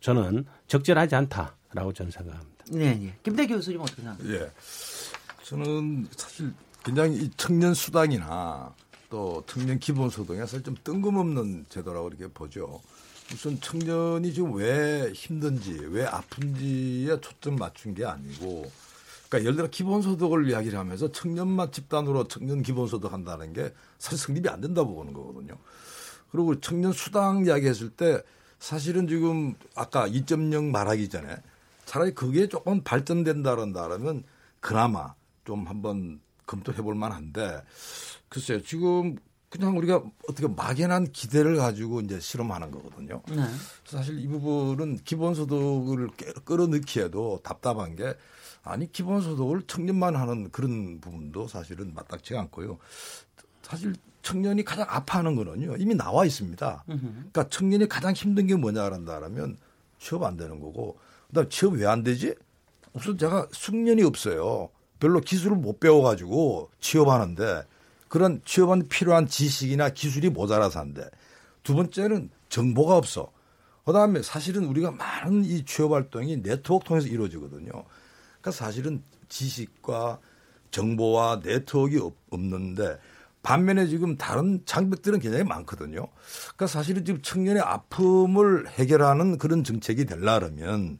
저는 0.00 0.46
적절하지 0.68 1.16
않다라고 1.16 1.92
저는 1.92 2.12
생각합니다. 2.12 2.64
네, 2.70 2.94
네. 2.94 3.14
김대 3.24 3.44
교수님 3.46 3.80
어떻게 3.80 4.02
생각하세요? 4.02 4.34
예. 4.36 4.50
저는 5.42 6.06
사실 6.16 6.52
굉장히 6.86 7.16
이 7.16 7.30
청년 7.36 7.74
수당이나 7.74 8.72
또 9.10 9.42
청년 9.48 9.80
기본소득이 9.80 10.38
사실 10.38 10.62
좀 10.62 10.76
뜬금없는 10.84 11.66
제도라고 11.68 12.10
이렇게 12.10 12.28
보죠. 12.28 12.80
무슨 13.28 13.60
청년이 13.60 14.32
지금 14.32 14.54
왜 14.54 15.10
힘든지 15.12 15.80
왜 15.90 16.06
아픈지에 16.06 17.20
초점 17.20 17.56
맞춘 17.56 17.92
게 17.92 18.04
아니고 18.04 18.70
그러니까 19.28 19.40
예를 19.40 19.56
들어 19.56 19.68
기본소득을 19.68 20.48
이야기를 20.48 20.78
하면서 20.78 21.10
청년만 21.10 21.72
집단으로 21.72 22.28
청년 22.28 22.62
기본소득 22.62 23.12
한다는 23.12 23.52
게 23.52 23.74
사실 23.98 24.18
성립이 24.18 24.48
안 24.48 24.60
된다고 24.60 24.94
보는 24.94 25.12
거거든요. 25.12 25.58
그리고 26.30 26.60
청년 26.60 26.92
수당 26.92 27.46
이야기했을 27.46 27.90
때 27.90 28.22
사실은 28.60 29.08
지금 29.08 29.56
아까 29.74 30.08
2.0 30.08 30.70
말하기 30.70 31.08
전에 31.08 31.36
차라리 31.84 32.14
그게 32.14 32.46
조금 32.46 32.84
발전된다는다라면 32.84 34.22
그나마 34.60 35.14
좀 35.44 35.66
한번 35.66 36.20
검토해 36.46 36.82
볼 36.82 36.94
만한데 36.94 37.62
글쎄요 38.28 38.62
지금 38.62 39.16
그냥 39.48 39.76
우리가 39.78 40.02
어떻게 40.28 40.48
막연한 40.48 41.12
기대를 41.12 41.56
가지고 41.56 42.00
이제 42.00 42.18
실험하는 42.20 42.70
거거든요. 42.72 43.22
네. 43.28 43.42
사실 43.86 44.18
이 44.18 44.26
부분은 44.26 44.98
기본소득을 45.04 46.08
끌어넣기에도 46.44 47.40
답답한 47.42 47.94
게 47.96 48.14
아니 48.64 48.90
기본소득을 48.90 49.62
청년만 49.68 50.16
하는 50.16 50.50
그런 50.50 51.00
부분도 51.00 51.46
사실은 51.46 51.94
마땅치 51.94 52.36
않고요. 52.36 52.78
사실 53.62 53.94
청년이 54.22 54.64
가장 54.64 54.86
아파하는 54.88 55.36
거는요 55.36 55.76
이미 55.76 55.94
나와 55.94 56.24
있습니다. 56.26 56.84
그러니까 56.86 57.48
청년이 57.48 57.88
가장 57.88 58.12
힘든 58.12 58.48
게 58.48 58.56
뭐냐란다면 58.56 59.56
취업 60.00 60.24
안 60.24 60.36
되는 60.36 60.58
거고 60.60 60.98
그다음 61.28 61.48
취업 61.48 61.74
왜 61.74 61.86
안 61.86 62.02
되지? 62.02 62.34
우선 62.92 63.16
제가 63.16 63.46
숙련이 63.52 64.02
없어요. 64.02 64.70
별로 64.98 65.20
기술을 65.20 65.56
못 65.56 65.80
배워가지고 65.80 66.70
취업하는데 66.80 67.64
그런 68.08 68.40
취업은 68.44 68.88
필요한 68.88 69.26
지식이나 69.26 69.90
기술이 69.90 70.30
모자라서 70.30 70.80
한데 70.80 71.08
두 71.62 71.74
번째는 71.74 72.30
정보가 72.48 72.96
없어. 72.96 73.32
그 73.84 73.92
다음에 73.92 74.22
사실은 74.22 74.64
우리가 74.64 74.90
많은 74.90 75.44
이 75.44 75.64
취업 75.64 75.92
활동이 75.92 76.42
네트워크 76.42 76.84
통해서 76.84 77.06
이루어지거든요. 77.06 77.70
그러니까 77.70 78.50
사실은 78.50 79.02
지식과 79.28 80.18
정보와 80.70 81.40
네트워크가 81.44 82.10
없는데 82.30 82.98
반면에 83.42 83.86
지금 83.86 84.16
다른 84.16 84.60
장벽들은 84.66 85.20
굉장히 85.20 85.44
많거든요. 85.44 86.08
그러니까 86.54 86.66
사실은 86.66 87.04
지금 87.04 87.22
청년의 87.22 87.62
아픔을 87.62 88.68
해결하는 88.70 89.38
그런 89.38 89.62
정책이 89.62 90.04
되려면 90.04 90.98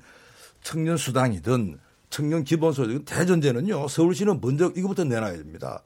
청년 0.62 0.96
수당이든 0.96 1.78
청년 2.10 2.44
기본소득 2.44 3.04
대전제는요. 3.04 3.88
서울시는 3.88 4.40
먼저 4.40 4.72
이거부터 4.76 5.04
내놔야 5.04 5.36
됩니다. 5.36 5.82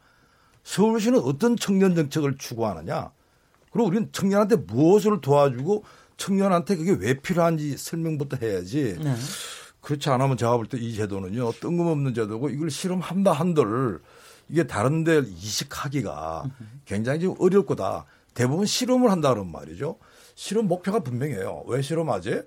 서울시는 0.65 1.21
어떤 1.21 1.57
청년 1.57 1.95
정책을 1.95 2.37
추구하느냐. 2.39 3.11
그리고 3.73 3.89
우리는 3.89 4.09
청년한테 4.12 4.57
무엇을 4.57 5.21
도와주고 5.21 5.85
청년한테 6.17 6.77
그게 6.77 6.93
왜 6.93 7.15
필요한지 7.15 7.77
설명부터 7.77 8.37
해야지. 8.43 8.97
네. 9.03 9.15
그렇지 9.81 10.11
않으면 10.11 10.37
제가 10.37 10.57
볼 10.59 10.67
때 10.69 10.77
이 10.77 10.95
제도는요. 10.95 11.53
뜬금없는 11.53 12.12
제도고 12.15 12.50
이걸 12.50 12.71
실험한다 12.71 13.33
한들 13.33 14.00
이게 14.50 14.67
다른 14.67 15.05
데 15.05 15.21
이식하기가 15.25 16.45
굉장히 16.85 17.21
좀 17.21 17.35
어려울 17.39 17.65
거다. 17.65 18.05
대부분 18.35 18.67
실험을 18.67 19.11
한다 19.11 19.33
그런 19.33 19.50
말이죠. 19.50 19.97
실험 20.35 20.67
목표가 20.69 21.00
분명해요. 21.00 21.65
왜 21.67 21.81
실험하지? 21.81 22.43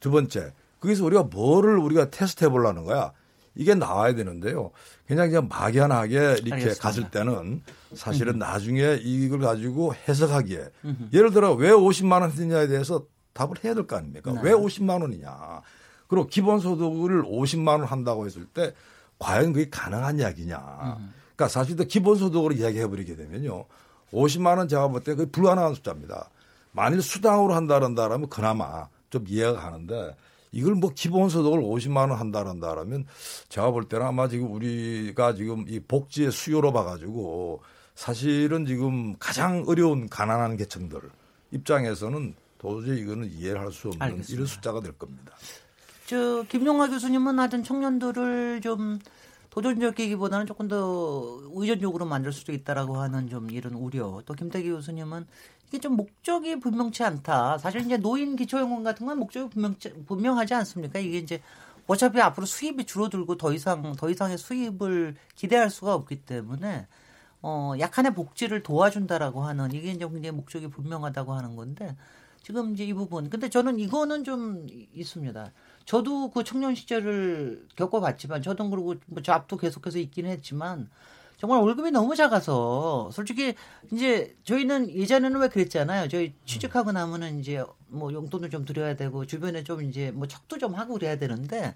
두 0.00 0.10
번째, 0.10 0.52
거기서 0.80 1.04
우리가 1.04 1.24
뭐를 1.24 1.78
우리가 1.78 2.10
테스트 2.10 2.44
해보려는 2.44 2.84
거야. 2.84 3.12
이게 3.54 3.74
나와야 3.74 4.14
되는데요. 4.14 4.70
그냥 5.06 5.28
그냥 5.28 5.48
막연하게 5.48 6.14
이렇게 6.16 6.52
알겠습니다. 6.52 6.80
갔을 6.82 7.10
때는 7.10 7.62
사실은 7.94 8.34
음. 8.34 8.38
나중에 8.38 8.98
이걸 9.02 9.40
가지고 9.40 9.94
해석하기에 9.94 10.68
음흠. 10.84 11.08
예를 11.12 11.32
들어 11.32 11.54
왜 11.54 11.70
50만 11.70 12.20
원 12.20 12.30
했느냐에 12.30 12.68
대해서 12.68 13.04
답을 13.32 13.64
해야 13.64 13.74
될 13.74 13.86
거 13.86 13.96
아닙니까? 13.96 14.32
네. 14.32 14.40
왜 14.42 14.52
50만 14.52 15.00
원이냐. 15.02 15.60
그리고 16.06 16.26
기본소득을 16.28 17.24
50만 17.24 17.68
원 17.68 17.84
한다고 17.84 18.26
했을 18.26 18.44
때 18.46 18.74
과연 19.18 19.52
그게 19.52 19.68
가능한 19.68 20.20
이야기냐. 20.20 20.56
음. 20.98 21.12
그러니까 21.34 21.48
사실 21.48 21.74
또 21.76 21.84
기본소득으로 21.84 22.54
이야기해 22.54 22.86
버리게 22.86 23.16
되면요. 23.16 23.64
50만 24.12 24.58
원 24.58 24.68
제가 24.68 24.86
볼 24.88 25.02
때 25.02 25.14
그게 25.16 25.30
불가능한 25.30 25.74
숫자입니다. 25.74 26.30
만일 26.72 27.02
수당으로 27.02 27.54
한다는다라면 27.54 28.28
그나마 28.28 28.88
좀 29.10 29.24
이해가 29.26 29.54
가는데 29.60 30.14
이걸 30.52 30.74
뭐 30.74 30.90
기본소득을 30.94 31.60
50만 31.60 32.10
원 32.10 32.12
한다는다라면 32.12 33.06
제가 33.48 33.70
볼 33.70 33.88
때는 33.88 34.06
아마 34.06 34.28
지금 34.28 34.52
우리가 34.52 35.34
지금 35.34 35.64
이 35.68 35.80
복지의 35.80 36.30
수요로 36.32 36.72
봐가지고 36.72 37.60
사실은 37.94 38.64
지금 38.66 39.16
가장 39.18 39.64
어려운 39.66 40.08
가난한 40.08 40.56
계층들 40.56 41.00
입장에서는 41.50 42.34
도저히 42.58 43.00
이거는 43.00 43.30
이해를 43.30 43.60
할 43.60 43.72
수 43.72 43.88
없는 43.88 44.02
알겠습니다. 44.02 44.32
이런 44.34 44.46
숫자가 44.46 44.80
될 44.80 44.92
겁니다. 44.92 45.32
저 46.06 46.42
김용화 46.48 46.88
교수님은 46.88 47.38
하여튼 47.38 47.62
청년들을 47.62 48.60
좀 48.62 48.98
도전적이기보다는 49.50 50.46
조금 50.46 50.68
더 50.68 51.40
의존적으로 51.54 52.06
만들 52.06 52.32
수도 52.32 52.52
있다라고 52.52 52.96
하는 52.98 53.28
좀 53.28 53.50
이런 53.50 53.74
우려. 53.74 54.22
또 54.26 54.34
김태기 54.34 54.70
교수님은 54.70 55.26
이게 55.68 55.78
좀 55.78 55.96
목적이 55.96 56.60
분명치 56.60 57.02
않다. 57.02 57.58
사실 57.58 57.82
이제 57.82 57.96
노인 57.96 58.36
기초연금 58.36 58.82
같은 58.82 59.06
건 59.06 59.18
목적이 59.18 59.50
분명 59.50 59.74
분명하지 60.06 60.54
않습니까? 60.54 60.98
이게 60.98 61.18
이제 61.18 61.40
어차피 61.86 62.20
앞으로 62.20 62.46
수입이 62.46 62.84
줄어들고 62.84 63.36
더 63.36 63.52
이상 63.52 63.94
더 63.96 64.10
이상의 64.10 64.38
수입을 64.38 65.16
기대할 65.34 65.70
수가 65.70 65.94
없기 65.94 66.22
때문에 66.24 66.86
어 67.42 67.72
약한의 67.78 68.14
복지를 68.14 68.62
도와준다라고 68.62 69.42
하는 69.42 69.72
이게 69.72 69.90
이제 69.92 70.06
굉장히 70.06 70.32
목적이 70.32 70.68
분명하다고 70.68 71.32
하는 71.32 71.56
건데 71.56 71.96
지금 72.42 72.74
이제 72.74 72.84
이 72.84 72.92
부분 72.92 73.30
근데 73.30 73.48
저는 73.48 73.78
이거는 73.78 74.24
좀 74.24 74.66
있습니다. 74.94 75.52
저도 75.88 76.30
그 76.30 76.44
청년 76.44 76.74
시절을 76.74 77.66
겪어봤지만 77.74 78.42
저도 78.42 78.68
그러고 78.68 78.96
뭐 79.06 79.22
잡도 79.22 79.56
계속해서 79.56 79.98
있긴 79.98 80.26
했지만 80.26 80.90
정말 81.38 81.62
월급이 81.62 81.90
너무 81.92 82.14
작아서 82.14 83.08
솔직히 83.10 83.54
이제 83.90 84.36
저희는 84.44 84.90
예전에는 84.90 85.40
왜 85.40 85.48
그랬잖아요. 85.48 86.08
저희 86.08 86.34
취직하고 86.44 86.92
나면은 86.92 87.40
이제 87.40 87.64
뭐 87.86 88.12
용돈을 88.12 88.50
좀 88.50 88.66
드려야 88.66 88.96
되고 88.96 89.24
주변에 89.24 89.64
좀 89.64 89.82
이제 89.82 90.10
뭐 90.10 90.28
척도 90.28 90.58
좀 90.58 90.74
하고 90.74 90.92
그래야 90.92 91.16
되는데 91.16 91.74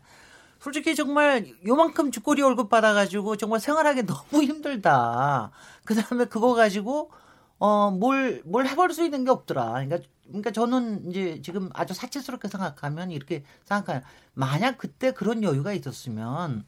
솔직히 0.60 0.94
정말 0.94 1.46
요만큼 1.66 2.10
주거리 2.10 2.42
월급 2.42 2.68
받아가지고 2.68 3.38
정말 3.38 3.60
생활하기 3.60 4.02
너무 4.04 4.42
힘들다. 4.42 5.52
그 5.86 5.94
다음에 5.94 6.26
그거 6.26 6.52
가지고 6.52 7.10
어 7.58 7.90
뭘뭘 7.90 8.42
뭘 8.44 8.66
해볼 8.66 8.92
수 8.92 9.02
있는 9.02 9.24
게 9.24 9.30
없더라. 9.30 9.72
그러니까 9.72 10.00
그러니까 10.32 10.50
저는 10.50 11.10
이제 11.10 11.40
지금 11.42 11.70
아주 11.74 11.94
사치스럽게 11.94 12.48
생각하면 12.48 13.10
이렇게 13.10 13.44
생각해요. 13.64 14.02
만약 14.34 14.78
그때 14.78 15.12
그런 15.12 15.42
여유가 15.42 15.72
있었으면 15.72 16.64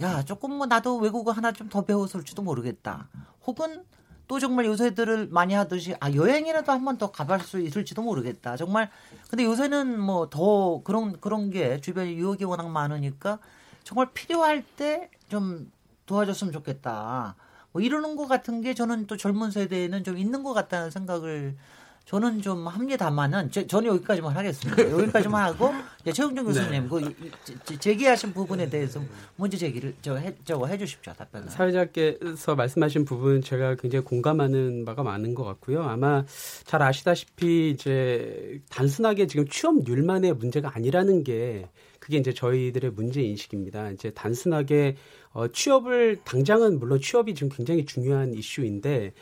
야 0.00 0.22
조금 0.24 0.52
뭐 0.54 0.66
나도 0.66 0.98
외국어 0.98 1.32
하나 1.32 1.52
좀 1.52 1.68
더 1.68 1.84
배웠을지도 1.84 2.42
모르겠다. 2.42 3.08
혹은 3.46 3.84
또 4.28 4.38
정말 4.38 4.64
요새들을 4.66 5.28
많이 5.30 5.54
하듯이 5.54 5.94
아 6.00 6.12
여행이라도 6.12 6.70
한 6.72 6.84
번 6.84 6.98
더 6.98 7.10
가볼 7.10 7.40
수 7.40 7.60
있을지도 7.60 8.02
모르겠다. 8.02 8.56
정말 8.56 8.90
근데 9.28 9.44
요새는 9.44 10.00
뭐 10.00 10.30
더 10.30 10.82
그런 10.84 11.20
그런 11.20 11.50
게 11.50 11.80
주변에 11.80 12.14
유혹이 12.14 12.44
워낙 12.44 12.68
많으니까 12.68 13.38
정말 13.84 14.12
필요할 14.14 14.62
때 14.76 15.10
좀 15.28 15.70
도와줬으면 16.06 16.52
좋겠다. 16.52 17.36
뭐 17.72 17.80
이러는 17.82 18.16
것 18.16 18.26
같은 18.26 18.60
게 18.62 18.74
저는 18.74 19.06
또 19.06 19.16
젊은 19.16 19.50
세대에는 19.52 20.02
좀 20.02 20.18
있는 20.18 20.42
것 20.42 20.52
같다는 20.54 20.90
생각을 20.90 21.56
저는 22.04 22.42
좀 22.42 22.66
합니다만은 22.66 23.50
저, 23.50 23.80
는 23.80 23.90
여기까지만 23.90 24.36
하겠습니다. 24.36 24.82
여기까지만 24.90 25.44
하고 25.44 25.72
최영준 26.12 26.44
교수님 26.44 26.82
네. 26.82 26.88
그 26.88 27.78
제기하신 27.78 28.32
부분에 28.32 28.68
대해서 28.68 29.00
문제 29.36 29.56
제기를 29.56 29.94
저 30.02 30.16
해, 30.16 30.34
저거 30.44 30.66
해주십시오 30.66 31.12
답변을. 31.12 31.48
사회자께서 31.50 32.56
말씀하신 32.56 33.04
부분 33.04 33.42
제가 33.42 33.76
굉장히 33.76 34.04
공감하는 34.04 34.84
바가 34.84 35.04
많은 35.04 35.34
것 35.34 35.44
같고요. 35.44 35.82
아마 35.84 36.24
잘 36.64 36.82
아시다시피 36.82 37.70
이제 37.70 38.60
단순하게 38.70 39.28
지금 39.28 39.46
취업률만의 39.46 40.34
문제가 40.34 40.72
아니라는 40.74 41.22
게 41.22 41.68
그게 42.00 42.16
이제 42.16 42.32
저희들의 42.32 42.90
문제 42.90 43.22
인식입니다. 43.22 43.90
이제 43.90 44.10
단순하게 44.10 44.96
어, 45.32 45.46
취업을 45.46 46.16
당장은 46.24 46.80
물론 46.80 47.00
취업이 47.00 47.34
지금 47.34 47.50
굉장히 47.54 47.84
중요한 47.84 48.34
이슈인데 48.34 49.12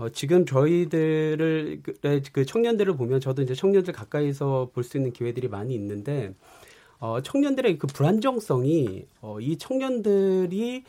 어, 0.00 0.08
지금 0.08 0.46
저희들을 0.46 1.80
그, 1.82 2.22
그 2.32 2.46
청년들을 2.46 2.96
보면 2.96 3.20
저도 3.20 3.42
이제 3.42 3.54
청년들 3.54 3.92
가까이서 3.92 4.70
볼 4.72 4.82
수 4.82 4.96
있는 4.96 5.12
기회들이 5.12 5.46
많이 5.48 5.74
있는데 5.74 6.32
어, 6.98 7.20
청년들의 7.20 7.78
그 7.78 7.86
불안정성이 7.86 9.04
어, 9.20 9.38
이 9.40 9.58
청년들이 9.58 10.84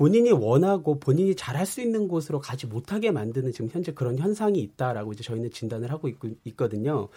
본인이 0.00 0.32
원하고 0.32 0.98
본인이 0.98 1.34
잘할 1.34 1.66
수 1.66 1.82
있는 1.82 2.08
곳으로 2.08 2.40
가지 2.40 2.66
못하게 2.66 3.10
만드는 3.10 3.52
지금 3.52 3.68
현재 3.70 3.92
그런 3.92 4.16
현상이 4.16 4.58
있다라고 4.58 5.12
이제 5.12 5.22
저희는 5.22 5.50
진단을 5.50 5.90
하고 5.90 6.08
있, 6.08 6.16
있거든요. 6.44 7.08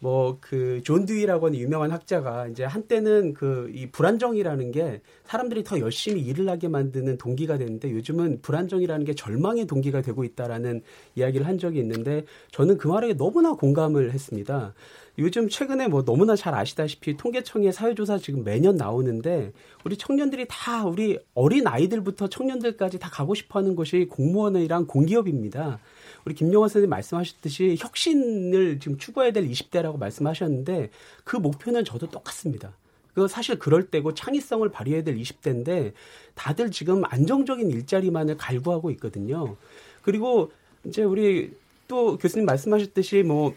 뭐 0.00 0.38
그존 0.40 1.06
듀이라고 1.06 1.46
하는 1.46 1.60
유명한 1.60 1.92
학자가 1.92 2.48
이제 2.48 2.64
한때는 2.64 3.34
그 3.34 3.70
이 3.72 3.86
불안정이라는 3.92 4.72
게 4.72 5.00
사람들이 5.24 5.62
더 5.62 5.78
열심히 5.78 6.22
일을 6.22 6.48
하게 6.48 6.66
만드는 6.66 7.16
동기가 7.16 7.58
되는데 7.58 7.92
요즘은 7.92 8.40
불안정이라는 8.42 9.06
게 9.06 9.14
절망의 9.14 9.66
동기가 9.66 10.02
되고 10.02 10.24
있다라는 10.24 10.82
이야기를 11.14 11.46
한 11.46 11.58
적이 11.58 11.78
있는데 11.78 12.24
저는 12.50 12.76
그 12.76 12.88
말에 12.88 13.14
너무나 13.14 13.52
공감을 13.52 14.12
했습니다. 14.12 14.74
요즘 15.18 15.48
최근에 15.48 15.88
뭐 15.88 16.04
너무나 16.04 16.34
잘 16.36 16.54
아시다시피 16.54 17.16
통계청의 17.18 17.72
사회조사 17.72 18.16
지금 18.16 18.44
매년 18.44 18.76
나오는데 18.76 19.52
우리 19.84 19.96
청년들이 19.98 20.46
다 20.48 20.86
우리 20.86 21.18
어린 21.34 21.66
아이들부터 21.66 22.28
청년들까지 22.28 22.98
다 22.98 23.10
가고 23.10 23.34
싶어 23.34 23.58
하는 23.58 23.76
곳이 23.76 24.06
공무원이랑 24.08 24.86
공기업입니다. 24.86 25.80
우리 26.24 26.34
김영환 26.34 26.68
선생님 26.70 26.88
말씀하셨듯이 26.88 27.76
혁신을 27.78 28.80
지금 28.80 28.96
추구해야 28.96 29.32
될 29.32 29.46
20대라고 29.46 29.98
말씀하셨는데 29.98 30.90
그 31.24 31.36
목표는 31.36 31.84
저도 31.84 32.08
똑같습니다. 32.08 32.72
그 33.14 33.28
사실 33.28 33.58
그럴 33.58 33.88
때고 33.88 34.14
창의성을 34.14 34.66
발휘해야 34.70 35.04
될 35.04 35.18
20대인데 35.18 35.92
다들 36.34 36.70
지금 36.70 37.02
안정적인 37.04 37.70
일자리만을 37.70 38.38
갈구하고 38.38 38.90
있거든요. 38.92 39.56
그리고 40.00 40.50
이제 40.84 41.02
우리 41.02 41.52
또 41.86 42.16
교수님 42.16 42.46
말씀하셨듯이 42.46 43.22
뭐 43.22 43.54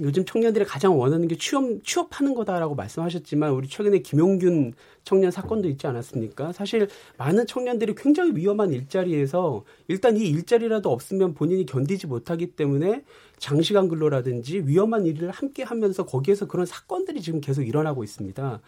요즘 0.00 0.24
청년들이 0.24 0.64
가장 0.64 0.98
원하는 0.98 1.26
게 1.28 1.36
취업 1.36 1.64
취업하는 1.84 2.34
거다라고 2.34 2.74
말씀하셨지만 2.74 3.50
우리 3.52 3.68
최근에 3.68 3.98
김용균 4.00 4.74
청년 5.04 5.30
사건도 5.30 5.68
있지 5.68 5.86
않았습니까? 5.86 6.52
사실 6.52 6.88
많은 7.16 7.46
청년들이 7.46 7.94
굉장히 7.96 8.32
위험한 8.34 8.72
일자리에서 8.72 9.64
일단 9.88 10.16
이 10.16 10.28
일자리라도 10.28 10.90
없으면 10.90 11.34
본인이 11.34 11.66
견디지 11.66 12.06
못하기 12.06 12.52
때문에 12.52 13.04
장시간 13.38 13.88
근로라든지 13.88 14.62
위험한 14.66 15.06
일을 15.06 15.30
함께 15.30 15.62
하면서 15.62 16.04
거기에서 16.04 16.46
그런 16.46 16.66
사건들이 16.66 17.20
지금 17.20 17.40
계속 17.40 17.62
일어나고 17.62 18.04
있습니다. 18.04 18.60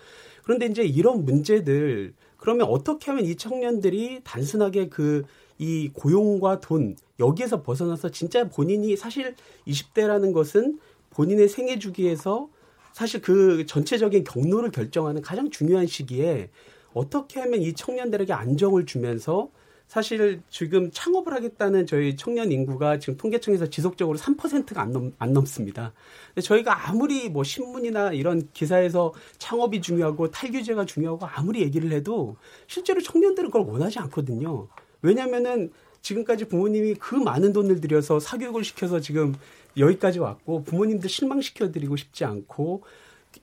그런데 0.42 0.66
이제 0.66 0.82
이런 0.82 1.24
문제들 1.24 2.14
그러면 2.36 2.66
어떻게 2.68 3.10
하면 3.10 3.24
이 3.24 3.36
청년들이 3.36 4.22
단순하게 4.24 4.88
그 4.88 5.24
이 5.60 5.90
고용과 5.92 6.60
돈 6.60 6.96
여기에서 7.18 7.62
벗어나서 7.62 8.08
진짜 8.10 8.48
본인이 8.48 8.96
사실 8.96 9.34
20대라는 9.68 10.32
것은 10.32 10.80
본인의 11.10 11.48
생애 11.48 11.78
주기에서 11.78 12.48
사실 12.92 13.20
그 13.20 13.66
전체적인 13.66 14.24
경로를 14.24 14.70
결정하는 14.70 15.22
가장 15.22 15.50
중요한 15.50 15.86
시기에 15.86 16.50
어떻게 16.92 17.40
하면 17.40 17.62
이 17.62 17.72
청년들에게 17.72 18.32
안정을 18.32 18.86
주면서 18.86 19.50
사실 19.86 20.40
지금 20.50 20.88
창업을 20.92 21.32
하겠다는 21.34 21.84
저희 21.84 22.14
청년 22.14 22.52
인구가 22.52 23.00
지금 23.00 23.16
통계청에서 23.16 23.70
지속적으로 23.70 24.16
3%가 24.18 24.80
안, 24.80 24.92
넘, 24.92 25.12
안 25.18 25.32
넘습니다. 25.32 25.92
저희가 26.40 26.88
아무리 26.88 27.28
뭐 27.28 27.42
신문이나 27.42 28.12
이런 28.12 28.48
기사에서 28.52 29.12
창업이 29.38 29.80
중요하고 29.80 30.30
탈규제가 30.30 30.84
중요하고 30.84 31.26
아무리 31.26 31.62
얘기를 31.62 31.90
해도 31.90 32.36
실제로 32.68 33.00
청년들은 33.00 33.50
그걸 33.50 33.66
원하지 33.66 33.98
않거든요. 33.98 34.68
왜냐면은 35.02 35.72
지금까지 36.02 36.44
부모님이 36.46 36.94
그 36.94 37.16
많은 37.16 37.52
돈을 37.52 37.80
들여서 37.80 38.20
사교육을 38.20 38.62
시켜서 38.62 39.00
지금 39.00 39.34
여기까지 39.80 40.18
왔고 40.20 40.62
부모님들 40.64 41.08
실망시켜드리고 41.10 41.96
싶지 41.96 42.24
않고 42.24 42.82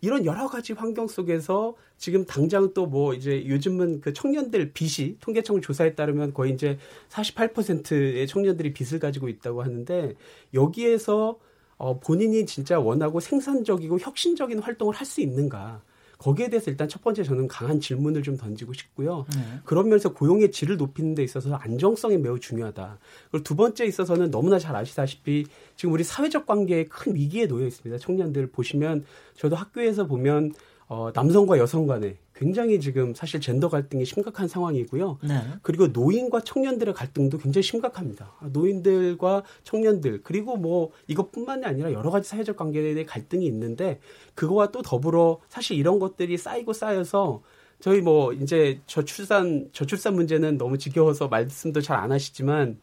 이런 0.01 0.25
여러 0.25 0.47
가지 0.47 0.73
환경 0.73 1.07
속에서 1.07 1.75
지금 1.97 2.25
당장 2.25 2.73
또 2.73 2.85
뭐 2.87 3.13
이제 3.13 3.45
요즘은 3.47 4.01
그 4.01 4.13
청년들 4.13 4.73
빚이 4.73 5.17
통계청 5.19 5.61
조사에 5.61 5.95
따르면 5.95 6.33
거의 6.33 6.53
이제 6.53 6.77
48%의 7.09 8.27
청년들이 8.27 8.73
빚을 8.73 8.99
가지고 8.99 9.29
있다고 9.29 9.63
하는데 9.63 10.15
여기에서 10.53 11.39
어 11.77 11.99
본인이 11.99 12.45
진짜 12.45 12.79
원하고 12.79 13.19
생산적이고 13.19 13.99
혁신적인 13.99 14.59
활동을 14.59 14.95
할 14.95 15.05
수 15.05 15.21
있는가? 15.21 15.81
거기에 16.17 16.49
대해서 16.49 16.71
일단 16.71 16.87
첫 16.87 17.03
번째 17.03 17.23
저는 17.23 17.47
강한 17.47 17.79
질문을 17.79 18.23
좀 18.23 18.37
던지고 18.37 18.73
싶고요. 18.73 19.25
네. 19.35 19.41
그러면서 19.65 20.13
고용의 20.13 20.51
질을 20.51 20.77
높이는 20.77 21.15
데 21.15 21.23
있어서 21.23 21.55
안정성이 21.55 22.17
매우 22.17 22.39
중요하다. 22.39 22.97
그리고 23.31 23.43
두 23.43 23.55
번째 23.55 23.85
있어서는 23.85 24.31
너무나 24.31 24.59
잘 24.59 24.75
아시다시피 24.75 25.45
지금 25.75 25.93
우리 25.93 26.03
사회적 26.03 26.45
관계에 26.45 26.85
큰 26.85 27.15
위기에 27.15 27.47
놓여 27.47 27.67
있습니다. 27.67 27.99
청년들 27.99 28.47
보시면 28.47 29.05
저도 29.35 29.55
학교에서 29.55 30.07
보면 30.07 30.53
어, 30.87 31.11
남성과 31.13 31.57
여성 31.57 31.85
간에 31.85 32.17
굉장히 32.37 32.79
지금 32.79 33.13
사실 33.15 33.41
젠더 33.41 33.69
갈등이 33.69 34.05
심각한 34.05 34.47
상황이고요. 34.47 35.19
네. 35.23 35.41
그리고 35.63 35.87
노인과 35.87 36.41
청년들의 36.41 36.93
갈등도 36.93 37.39
굉장히 37.39 37.63
심각합니다. 37.63 38.33
노인들과 38.51 39.43
청년들 39.63 40.21
그리고 40.23 40.55
뭐 40.55 40.91
이것뿐만이 41.07 41.65
아니라 41.65 41.91
여러 41.91 42.11
가지 42.11 42.29
사회적 42.29 42.55
관계에 42.55 43.03
갈등이 43.05 43.45
있는데 43.47 43.99
그거와 44.35 44.71
또 44.71 44.81
더불어 44.81 45.39
사실 45.49 45.77
이런 45.77 45.99
것들이 45.99 46.37
쌓이고 46.37 46.73
쌓여서 46.73 47.41
저희 47.79 48.01
뭐 48.01 48.33
이제 48.33 48.81
저출산 48.85 49.69
저출산 49.71 50.15
문제는 50.15 50.57
너무 50.57 50.77
지겨워서 50.77 51.27
말씀도 51.27 51.81
잘 51.81 51.97
안 51.97 52.11
하시지만 52.11 52.79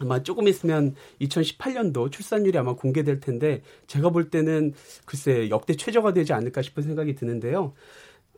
아마 0.00 0.22
조금 0.22 0.48
있으면 0.48 0.94
2018년도 1.20 2.10
출산율이 2.10 2.56
아마 2.56 2.74
공개될 2.74 3.20
텐데 3.20 3.62
제가 3.86 4.10
볼 4.10 4.30
때는 4.30 4.72
글쎄 5.04 5.50
역대 5.50 5.76
최저가 5.76 6.14
되지 6.14 6.32
않을까 6.32 6.62
싶은 6.62 6.82
생각이 6.82 7.14
드는데요. 7.14 7.74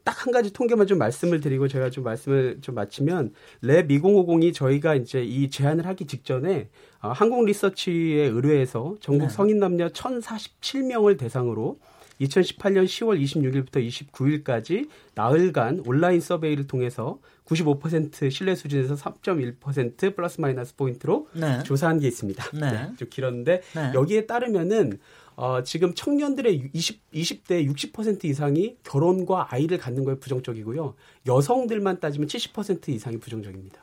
딱 0.04 0.24
한 0.24 0.32
가지 0.32 0.52
통계만 0.52 0.86
좀 0.86 0.98
말씀을 0.98 1.40
드리고 1.40 1.68
제가 1.68 1.90
좀 1.90 2.04
말씀을 2.04 2.58
좀 2.62 2.74
마치면 2.74 3.34
랩 3.60 3.88
2050이 3.88 4.54
저희가 4.54 4.94
이제 4.94 5.22
이 5.22 5.50
제안을 5.50 5.86
하기 5.86 6.06
직전에 6.06 6.68
어, 7.02 7.08
한국 7.10 7.44
리서치에 7.44 8.26
의뢰해서 8.28 8.96
전국 9.00 9.26
네. 9.26 9.34
성인 9.34 9.58
남녀 9.58 9.88
1,047명을 9.88 11.18
대상으로 11.18 11.78
2018년 12.20 12.84
10월 12.84 13.20
26일부터 13.20 13.86
29일까지 14.12 14.88
나흘간 15.14 15.82
온라인 15.84 16.20
서베이를 16.20 16.66
통해서 16.66 17.18
95% 17.44 18.30
신뢰 18.30 18.54
수준에서 18.54 18.94
3.1% 18.94 20.16
플러스 20.16 20.40
마이너스 20.40 20.74
포인트로 20.76 21.28
네. 21.34 21.62
조사한 21.64 21.98
게 21.98 22.06
있습니다. 22.06 22.44
네. 22.54 22.70
네, 22.70 22.92
좀 22.96 23.08
길었는데 23.10 23.60
네. 23.74 23.92
여기에 23.94 24.26
따르면은 24.26 24.98
어, 25.36 25.62
지금 25.62 25.94
청년들의 25.94 26.70
20, 26.72 27.10
20대 27.12 27.66
60% 27.74 28.24
이상이 28.24 28.76
결혼과 28.84 29.48
아이를 29.50 29.78
갖는 29.78 30.04
거에 30.04 30.16
부정적이고요. 30.16 30.94
여성들만 31.26 32.00
따지면 32.00 32.28
70% 32.28 32.88
이상이 32.90 33.18
부정적입니다. 33.18 33.80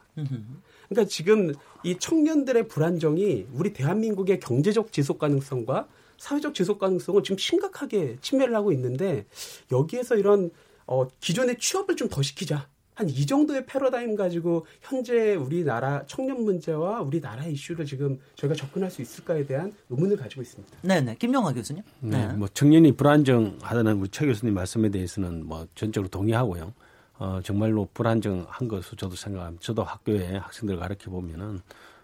그러니까 0.90 1.10
지금 1.10 1.54
이 1.84 1.98
청년들의 1.98 2.68
불안정이 2.68 3.48
우리 3.54 3.74
대한민국의 3.74 4.40
경제적 4.40 4.92
지속 4.92 5.20
가능성과 5.20 5.88
사회적 6.18 6.54
지속 6.54 6.80
가능성을 6.80 7.24
지금 7.24 7.38
심각하게 7.38 8.18
침해를 8.22 8.56
하고 8.56 8.72
있는데 8.74 9.26
여기에서 9.72 10.16
이런 10.16 10.52
어, 10.86 11.08
기존의 11.20 11.58
취업을 11.60 11.96
좀 11.96 12.10
더 12.10 12.22
시키자. 12.22 12.68
한 12.94 13.08
이 13.08 13.26
정도의 13.26 13.66
패러다임 13.66 14.16
가지고 14.16 14.66
현재 14.82 15.36
우리나라 15.36 16.04
청년 16.08 16.44
문제와 16.44 17.02
우리나라 17.02 17.46
이슈를 17.46 17.86
지금 17.86 18.20
저희가 18.36 18.56
접근할 18.56 18.92
수 18.92 19.02
있을까에 19.02 19.46
대한 19.46 19.74
의문을 19.90 20.18
가지고 20.18 20.42
있습니다. 20.42 20.78
네네. 20.82 21.16
김영화 21.16 21.54
교수님. 21.54 21.84
네. 22.00 22.28
네. 22.28 22.34
뭐 22.34 22.48
청년이 22.48 22.94
불안정하다는 22.94 24.00
우리 24.00 24.10
최 24.10 24.26
교수님 24.26 24.54
말씀에 24.54 24.90
대해서는 24.90 25.46
뭐 25.46 25.68
전적으로 25.76 26.10
동의하고요. 26.10 26.74
어, 27.20 27.40
정말로 27.44 27.88
불안정한 27.94 28.68
것으로 28.68 28.98
저도 28.98 29.16
생각합니다. 29.16 29.62
저도 29.64 29.84
학교에 29.84 30.38
학생들 30.38 30.78
가르쳐 30.78 31.10
보면은 31.12 31.60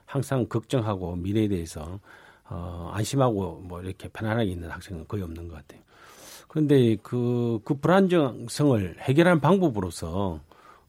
항상 0.05 0.45
걱정하고 0.47 1.15
미래에 1.15 1.47
대해서 1.47 1.99
어, 2.49 2.91
안심하고 2.93 3.63
뭐 3.65 3.81
이렇게 3.81 4.07
편안하게 4.09 4.51
있는 4.51 4.69
학생은 4.69 5.05
거의 5.07 5.23
없는 5.23 5.47
것 5.47 5.55
같아요. 5.55 5.81
그런데 6.47 6.95
그, 7.03 7.59
그 7.65 7.73
불안정성을 7.75 8.97
해결하는 8.99 9.41
방법으로서 9.41 10.39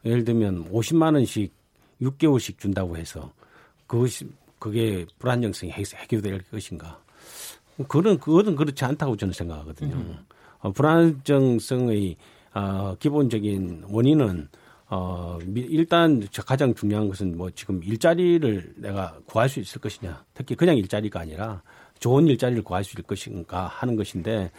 예를 0.04 0.24
들면 0.24 0.70
50만 0.70 1.14
원씩 1.14 1.52
6개월씩 2.00 2.58
준다고 2.58 2.96
해서 2.96 3.32
그것이 3.86 4.28
그게 4.58 5.06
불안정성이 5.18 5.72
해결될 5.72 6.42
것인가? 6.50 7.00
그런 7.88 8.18
그것은 8.18 8.56
그렇지 8.56 8.84
않다고 8.84 9.16
저는 9.16 9.32
생각하거든요. 9.32 9.94
음. 9.94 10.18
어, 10.60 10.72
불안정성의 10.72 12.16
어, 12.54 12.96
기본적인 12.98 13.84
원인은 13.88 14.48
어, 14.90 15.38
일단 15.54 16.26
가장 16.46 16.74
중요한 16.74 17.08
것은 17.08 17.36
뭐 17.36 17.50
지금 17.50 17.82
일자리를 17.84 18.74
내가 18.76 19.18
구할 19.26 19.48
수 19.48 19.60
있을 19.60 19.80
것이냐. 19.80 20.24
특히 20.34 20.54
그냥 20.54 20.76
일자리가 20.76 21.20
아니라 21.20 21.62
좋은 21.98 22.26
일자리를 22.26 22.62
구할 22.62 22.84
수 22.84 22.94
있을 22.94 23.02
것인가 23.02 23.66
하는 23.66 23.96
것인데, 23.96 24.50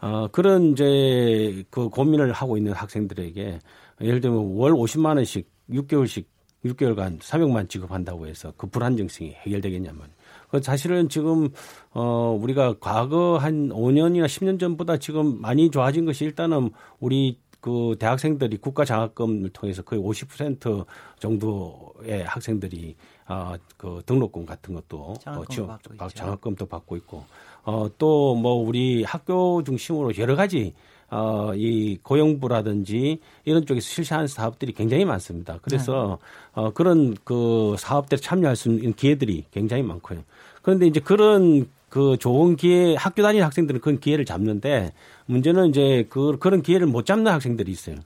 어, 0.00 0.28
그런 0.30 0.72
이제 0.72 1.64
그 1.70 1.88
고민을 1.88 2.32
하고 2.32 2.56
있는 2.56 2.72
학생들에게 2.72 3.58
예를 4.00 4.20
들면 4.20 4.56
월 4.56 4.72
50만 4.72 5.16
원씩 5.16 5.48
6개월씩 5.70 6.24
6개월간 6.64 7.20
300만 7.20 7.68
지급한다고 7.68 8.26
해서 8.26 8.52
그 8.56 8.66
불안정성이 8.66 9.32
해결되겠냐면. 9.46 10.08
그 10.50 10.60
사실은 10.62 11.08
지금 11.08 11.50
어 11.90 12.36
우리가 12.40 12.76
과거 12.80 13.36
한 13.36 13.68
5년이나 13.68 14.26
10년 14.26 14.58
전보다 14.58 14.96
지금 14.96 15.40
많이 15.40 15.70
좋아진 15.70 16.04
것이 16.04 16.24
일단은 16.24 16.70
우리 17.00 17.38
그 17.60 17.96
대학생들이 17.98 18.58
국가 18.58 18.84
장학금을 18.84 19.50
통해서 19.50 19.82
거의 19.82 20.00
50% 20.00 20.86
정도의 21.18 22.24
학생들이 22.24 22.96
아그 23.26 24.02
등록금 24.06 24.46
같은 24.46 24.74
것도 24.74 25.16
장학금 25.20 25.42
어, 25.42 25.44
지원, 25.50 25.68
받고 25.68 26.08
장학금도 26.08 26.66
받고 26.66 26.96
있고 26.98 27.24
어또 27.64 28.36
뭐 28.36 28.54
우리 28.54 29.02
학교 29.02 29.62
중심으로 29.64 30.16
여러 30.18 30.36
가지 30.36 30.72
어, 31.10 31.52
이 31.54 31.98
고용부라든지 32.02 33.18
이런 33.44 33.64
쪽에서 33.64 33.86
실시하는 33.86 34.26
사업들이 34.26 34.72
굉장히 34.72 35.04
많습니다. 35.04 35.58
그래서 35.62 36.18
네. 36.54 36.62
어, 36.62 36.70
그런 36.70 37.16
그 37.24 37.76
사업들에 37.78 38.20
참여할 38.20 38.56
수 38.56 38.68
있는 38.68 38.92
기회들이 38.92 39.44
굉장히 39.50 39.82
많고요. 39.82 40.22
그런데 40.62 40.86
이제 40.86 41.00
그런 41.00 41.66
그 41.88 42.16
좋은 42.18 42.56
기회 42.56 42.94
학교 42.96 43.22
다니는 43.22 43.44
학생들은 43.46 43.80
그런 43.80 43.98
기회를 43.98 44.26
잡는데 44.26 44.92
문제는 45.26 45.68
이제 45.70 46.06
그 46.10 46.36
그런 46.38 46.62
기회를 46.62 46.86
못 46.86 47.06
잡는 47.06 47.32
학생들이 47.32 47.70
있어요. 47.72 47.96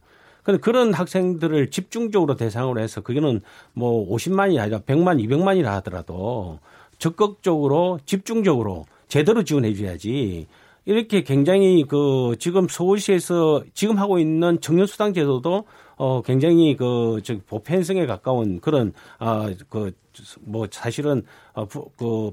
근데 0.44 0.58
그런 0.60 0.92
학생들을 0.92 1.70
집중적으로 1.70 2.36
대상으로 2.36 2.80
해서 2.80 3.00
그게는 3.00 3.40
뭐 3.74 4.08
50만이 4.08 4.58
아니라 4.60 4.80
100만, 4.80 5.24
200만이라 5.24 5.64
하더라도 5.64 6.58
적극적으로 6.98 7.98
집중적으로 8.06 8.86
제대로 9.08 9.44
지원해 9.44 9.74
줘야지 9.74 10.46
이렇게 10.84 11.22
굉장히 11.22 11.84
그 11.84 12.34
지금 12.38 12.66
서울시에서 12.68 13.64
지금 13.74 13.98
하고 13.98 14.18
있는 14.18 14.60
청년 14.60 14.86
수당 14.86 15.12
제도도 15.12 15.64
어 15.96 16.22
굉장히 16.22 16.76
그저 16.76 17.36
보편성에 17.46 18.06
가까운 18.06 18.60
그런 18.60 18.92
아그 19.18 19.92
뭐 20.40 20.66
사실은 20.70 21.22
어그 21.52 22.32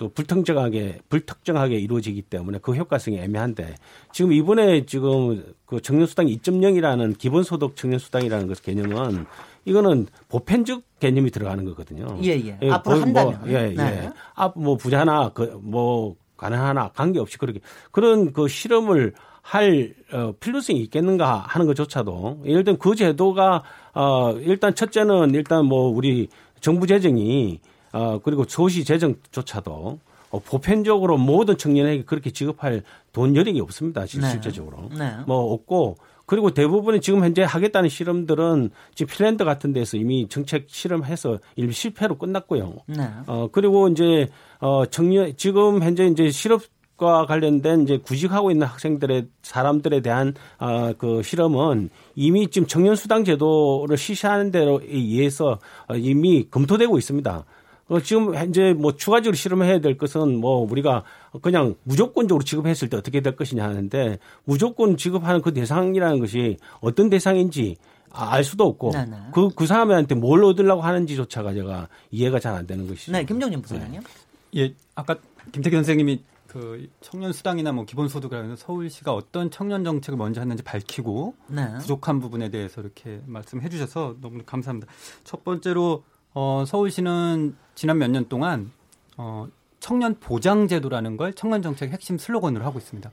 또 0.00 0.08
불특정하게 0.08 1.00
불특정하게 1.10 1.78
이루어지기 1.78 2.22
때문에 2.22 2.58
그 2.62 2.72
효과성이 2.72 3.18
애매한데 3.18 3.74
지금 4.12 4.32
이번에 4.32 4.86
지금 4.86 5.44
그 5.66 5.82
청년수당 5.82 6.24
2.0이라는 6.24 7.18
기본소득 7.18 7.76
청년수당이라는 7.76 8.46
것 8.46 8.62
개념은 8.62 9.26
이거는 9.66 10.06
보편적 10.30 10.82
개념이 11.00 11.30
들어가는 11.30 11.66
거거든요. 11.66 12.18
예, 12.22 12.28
예. 12.30 12.58
예 12.62 12.70
앞으로 12.70 12.96
뭐, 12.96 13.04
한다면. 13.04 13.42
예, 13.48 13.68
예. 13.70 13.74
네. 13.74 14.10
앞뭐 14.36 14.78
부자나 14.78 15.34
그뭐 15.34 16.16
가난하나 16.40 16.88
관계없이 16.88 17.36
그렇게 17.36 17.60
그런 17.90 18.32
그 18.32 18.48
실험을 18.48 19.12
할 19.42 19.94
어, 20.12 20.32
필요성이 20.40 20.80
있겠는가 20.80 21.44
하는 21.46 21.66
것조차도 21.66 22.42
예를 22.44 22.64
들면 22.64 22.78
그 22.78 22.94
제도가 22.94 23.62
어 23.94 24.32
일단 24.32 24.74
첫째는 24.74 25.34
일단 25.34 25.66
뭐 25.66 25.88
우리 25.88 26.28
정부 26.60 26.86
재정이 26.86 27.60
어 27.92 28.20
그리고 28.22 28.44
소시 28.46 28.84
재정조차도 28.84 29.98
어, 30.30 30.38
보편적으로 30.38 31.18
모든 31.18 31.56
청년에게 31.56 32.04
그렇게 32.04 32.30
지급할 32.30 32.82
돈 33.12 33.34
여력이 33.34 33.60
없습니다. 33.60 34.06
네. 34.06 34.06
실제적으로 34.06 34.88
네. 34.96 35.12
뭐 35.26 35.52
없고 35.52 35.96
그리고 36.30 36.52
대부분이 36.52 37.00
지금 37.00 37.24
현재 37.24 37.42
하겠다는 37.42 37.88
실험들은 37.88 38.70
지금 38.94 39.12
핀란드 39.12 39.44
같은 39.44 39.72
데서 39.72 39.96
이미 39.96 40.28
정책 40.28 40.66
실험해서 40.68 41.40
일부 41.56 41.72
실패로 41.72 42.18
끝났고요. 42.18 42.76
네. 42.86 43.08
어 43.26 43.48
그리고 43.50 43.88
이제 43.88 44.28
어 44.60 44.86
청년 44.86 45.36
지금 45.36 45.82
현재 45.82 46.06
이제 46.06 46.30
실업 46.30 46.62
과 46.96 47.24
관련된 47.24 47.84
이제 47.84 47.96
구직하고 47.96 48.50
있는 48.50 48.66
학생들의 48.66 49.26
사람들에 49.42 50.02
대한 50.02 50.34
어 50.58 50.92
그 50.98 51.22
실험은 51.22 51.88
이미 52.14 52.46
지금 52.48 52.68
청년 52.68 52.94
수당 52.94 53.24
제도를 53.24 53.96
실시하는 53.96 54.50
대로 54.50 54.80
의해서 54.84 55.58
어, 55.88 55.96
이미 55.96 56.46
검토되고 56.48 56.96
있습니다. 56.98 57.44
어 57.90 58.00
지금 58.00 58.34
현재 58.36 58.72
뭐 58.72 58.94
추가적으로 58.94 59.34
실험해야 59.34 59.80
될 59.80 59.98
것은 59.98 60.36
뭐 60.36 60.64
우리가 60.70 61.02
그냥 61.42 61.74
무조건적으로 61.82 62.44
지급했을 62.44 62.88
때 62.88 62.96
어떻게 62.96 63.20
될 63.20 63.34
것이냐 63.34 63.64
하는데 63.64 64.18
무조건 64.44 64.96
지급하는 64.96 65.42
그 65.42 65.52
대상이라는 65.52 66.20
것이 66.20 66.56
어떤 66.80 67.10
대상인지 67.10 67.76
알 68.12 68.44
수도 68.44 68.64
없고 68.64 68.92
네, 68.92 69.06
네. 69.06 69.16
그, 69.32 69.50
그 69.50 69.66
사람한테 69.66 70.14
뭘 70.14 70.44
얻으려고 70.44 70.82
하는지조차가 70.82 71.52
제가 71.52 71.88
이해가 72.12 72.38
잘 72.38 72.54
안 72.54 72.66
되는 72.66 72.86
것이죠. 72.86 73.12
네, 73.12 73.24
김정진 73.24 73.60
부사장님. 73.60 74.00
네. 74.00 74.60
예, 74.62 74.74
아까 74.94 75.16
김태균 75.52 75.80
선생님이 75.80 76.22
그 76.46 76.88
청년 77.00 77.32
수당이나 77.32 77.70
뭐 77.70 77.84
기본소득이라는 77.84 78.56
서울시가 78.56 79.14
어떤 79.14 79.50
청년 79.50 79.84
정책을 79.84 80.16
먼저 80.16 80.40
했는지 80.40 80.62
밝히고 80.64 81.34
네. 81.48 81.74
부족한 81.78 82.20
부분에 82.20 82.50
대해서 82.50 82.80
이렇게 82.80 83.20
말씀해 83.26 83.68
주셔서 83.68 84.16
너무 84.20 84.42
감사합니다. 84.44 84.92
첫 85.22 85.44
번째로 85.44 86.02
어 86.34 86.64
서울시는 86.66 87.56
지난 87.74 87.98
몇 87.98 88.08
년 88.10 88.28
동안 88.28 88.70
어 89.16 89.48
청년 89.80 90.14
보장 90.20 90.68
제도라는 90.68 91.16
걸 91.16 91.32
청년 91.32 91.62
정책의 91.62 91.92
핵심 91.92 92.18
슬로건으로 92.18 92.64
하고 92.64 92.78
있습니다. 92.78 93.10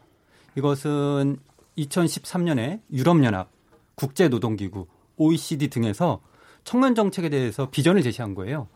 이것은 0.56 1.38
2013년에 1.77 2.82
유럽연합, 2.91 3.49
국제노동기구, 3.95 4.88
OECD 5.17 5.69
등에서 5.69 6.19
청년 6.63 6.95
정책에 6.95 7.30
대해서 7.30 7.69
비전을 7.69 8.01
제시한 8.03 8.36
거예요. 8.36 8.67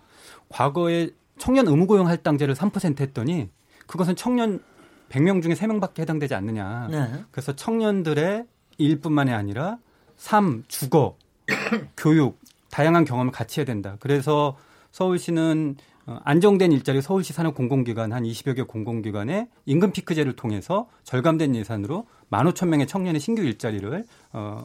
과거에 0.49 1.09
청년 1.37 1.67
의무고용 1.67 2.07
할당제를 2.07 2.53
3% 2.55 2.99
했더니 3.01 3.49
그것은 3.87 4.15
청년 4.15 4.63
100명 5.09 5.41
중에 5.41 5.53
3명밖에 5.53 5.99
해당되지 5.99 6.35
않느냐. 6.35 6.87
네. 6.89 7.23
그래서 7.31 7.53
청년들의 7.53 8.45
일뿐만이 8.77 9.31
아니라 9.33 9.77
삶, 10.15 10.63
주거, 10.67 11.17
교육, 11.97 12.39
다양한 12.71 13.05
경험을 13.05 13.31
같이 13.31 13.59
해야 13.59 13.65
된다. 13.65 13.97
그래서 13.99 14.57
서울시는 14.91 15.75
어, 16.07 16.19
안정된 16.23 16.71
일자리 16.71 17.01
서울시 17.01 17.31
산업 17.31 17.53
공공기관 17.53 18.11
한 18.11 18.23
20여 18.23 18.55
개 18.55 18.63
공공기관에 18.63 19.47
임금 19.65 19.91
피크제를 19.91 20.35
통해서 20.35 20.89
절감된 21.03 21.55
예산으로 21.55 22.07
15,000명의 22.31 22.87
청년의 22.87 23.21
신규 23.21 23.43
일자리를 23.43 24.05
어 24.33 24.63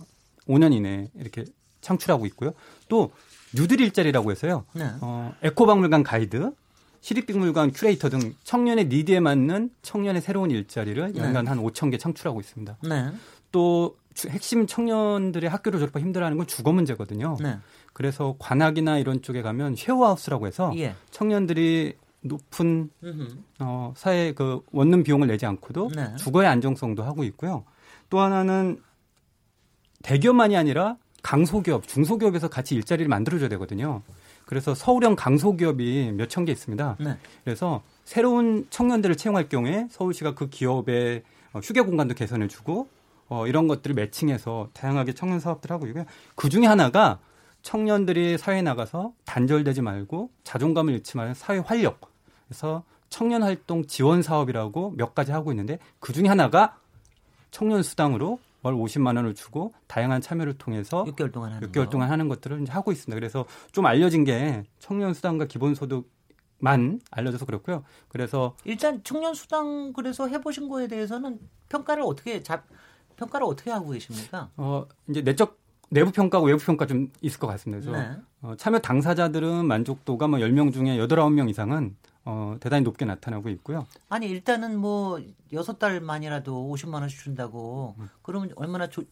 5년 0.49 0.73
이내에 0.73 1.09
이렇게 1.17 1.45
창출하고 1.83 2.27
있고요. 2.27 2.53
또 2.89 3.13
뉴딜 3.55 3.81
일자리라고 3.81 4.31
해서요. 4.31 4.65
네. 4.73 4.91
어 5.01 5.35
에코박물관 5.43 6.03
가이드, 6.03 6.53
시립박물관 7.01 7.73
큐레이터 7.73 8.09
등 8.09 8.35
청년의 8.45 8.87
need에 8.87 9.21
맞는 9.21 9.71
청년의 9.83 10.23
새로운 10.23 10.51
일자리를 10.51 11.13
네. 11.13 11.21
연간 11.21 11.47
한 11.47 11.59
5천 11.59 11.91
개 11.91 11.99
창출하고 11.99 12.41
있습니다. 12.41 12.79
네. 12.89 13.11
또 13.53 13.97
핵심 14.29 14.67
청년들의 14.67 15.49
학교를 15.51 15.79
졸업하기 15.79 16.05
힘들어하는 16.05 16.39
건 16.39 16.47
주거 16.47 16.73
문제거든요. 16.73 17.37
네. 17.41 17.59
그래서 17.93 18.35
관악이나 18.39 18.99
이런 18.99 19.23
쪽에 19.23 19.43
가면 19.43 19.75
쉐어하우스라고 19.77 20.47
해서 20.47 20.73
예. 20.77 20.95
청년들이 21.11 21.95
높은 22.23 22.91
어, 23.61 23.93
사회 23.97 24.33
그 24.33 24.61
원룸 24.73 25.03
비용을 25.03 25.29
내지 25.29 25.47
않고도 25.47 25.91
네. 25.95 26.17
주거의 26.17 26.49
안정성도 26.49 27.03
하고 27.05 27.25
있고요. 27.25 27.65
또 28.11 28.21
하나는 28.21 28.81
대기업만이 30.03 30.57
아니라 30.57 30.97
강소기업, 31.23 31.89
중소기업에서 31.89 32.49
같이 32.49 32.75
일자리를 32.75 33.09
만들어줘야 33.09 33.49
되거든요. 33.49 34.03
그래서 34.45 34.75
서울형 34.75 35.17
강소기업이 35.17 36.13
몇 36.13 36.29
천 36.29 36.45
개 36.45 36.53
있습니다. 36.53 36.97
네. 37.01 37.17
그래서 37.45 37.83
새로운 38.05 38.67
청년들을 38.71 39.17
채용할 39.17 39.49
경우에 39.49 39.89
서울시가 39.91 40.35
그 40.35 40.49
기업의 40.49 41.23
어, 41.53 41.59
휴게 41.61 41.81
공간도 41.81 42.15
개선해주고 42.15 42.89
어, 43.29 43.47
이런 43.47 43.69
것들을 43.69 43.95
매칭해서 43.95 44.71
다양하게 44.73 45.13
청년 45.15 45.41
사업들 45.41 45.71
하고 45.71 45.87
있고요. 45.87 46.05
그 46.35 46.49
중에 46.49 46.67
하나가 46.67 47.19
청년들이 47.63 48.39
사회에 48.39 48.63
나가서 48.63 49.13
단절되지 49.25 49.83
말고 49.83 50.31
자존감을 50.45 50.95
잃지 50.95 51.17
말고 51.17 51.35
사회 51.35 51.59
활력. 51.59 52.01
그래서 52.47 52.85
청년 53.09 53.43
활동 53.43 53.87
지원 53.87 54.23
사업이라고 54.23 54.95
몇 54.97 55.15
가지 55.15 55.33
하고 55.33 55.51
있는데 55.53 55.79
그 55.99 56.13
중에 56.13 56.29
하나가 56.29 56.79
청년 57.51 57.83
수당으로 57.83 58.39
월 58.63 58.75
50만 58.75 59.17
원을 59.17 59.35
주고 59.35 59.73
다양한 59.87 60.21
참여를 60.21 60.59
통해서 60.59 61.05
6개월 61.05 61.33
동안 61.33 61.53
하는 61.53 61.69
6개월 61.71 61.89
동안 61.89 62.11
하는 62.11 62.29
것들을 62.29 62.63
이제 62.63 62.73
하고 62.73 62.93
있습니다. 62.93 63.15
그래서 63.15 63.47
좀 63.73 63.87
알려진 63.87 64.25
게 64.25 64.65
청년 64.79 65.15
수당과 65.15 65.47
기본 65.47 65.75
소득 65.75 66.11
만 66.59 67.01
알려져서 67.11 67.47
그렇고요. 67.47 67.85
그래서 68.09 68.57
일단 68.65 69.03
청년 69.05 69.35
수당 69.35 69.93
그래서 69.93 70.27
해보신 70.27 70.69
거에 70.69 70.89
대해서는 70.89 71.39
평가를 71.69 72.03
어떻게 72.03 72.43
잡 72.43 72.65
평가를 73.17 73.47
어떻게 73.47 73.71
하고 73.71 73.91
계십니까? 73.91 74.51
어 74.57 74.87
이제 75.09 75.23
내적 75.23 75.59
내부 75.89 76.11
평가고 76.11 76.47
외부 76.47 76.59
평가 76.65 76.87
좀 76.87 77.11
있을 77.21 77.39
것 77.39 77.47
같습니다. 77.47 77.85
그래서 77.85 78.01
네. 78.01 78.17
어, 78.43 78.55
참여 78.57 78.81
당사자들은 78.81 79.67
만족도가 79.67 80.29
뭐 80.29 80.39
10명 80.41 80.73
중에 80.73 80.99
8, 80.99 81.07
9명 81.09 81.49
이상은 81.49 81.97
어, 82.25 82.57
대단히 82.59 82.83
높게 82.83 83.05
나타나고 83.05 83.49
있고요. 83.51 83.87
아니 84.09 84.27
일단은 84.27 84.77
뭐 84.77 85.21
여섯 85.53 85.79
달 85.79 86.01
만이라도 86.01 86.73
50만 86.73 86.95
원씩 86.95 87.21
준다고 87.21 87.95
음. 87.99 88.09
그러면 88.23 88.51
얼마나 88.57 88.89
좋 88.89 89.05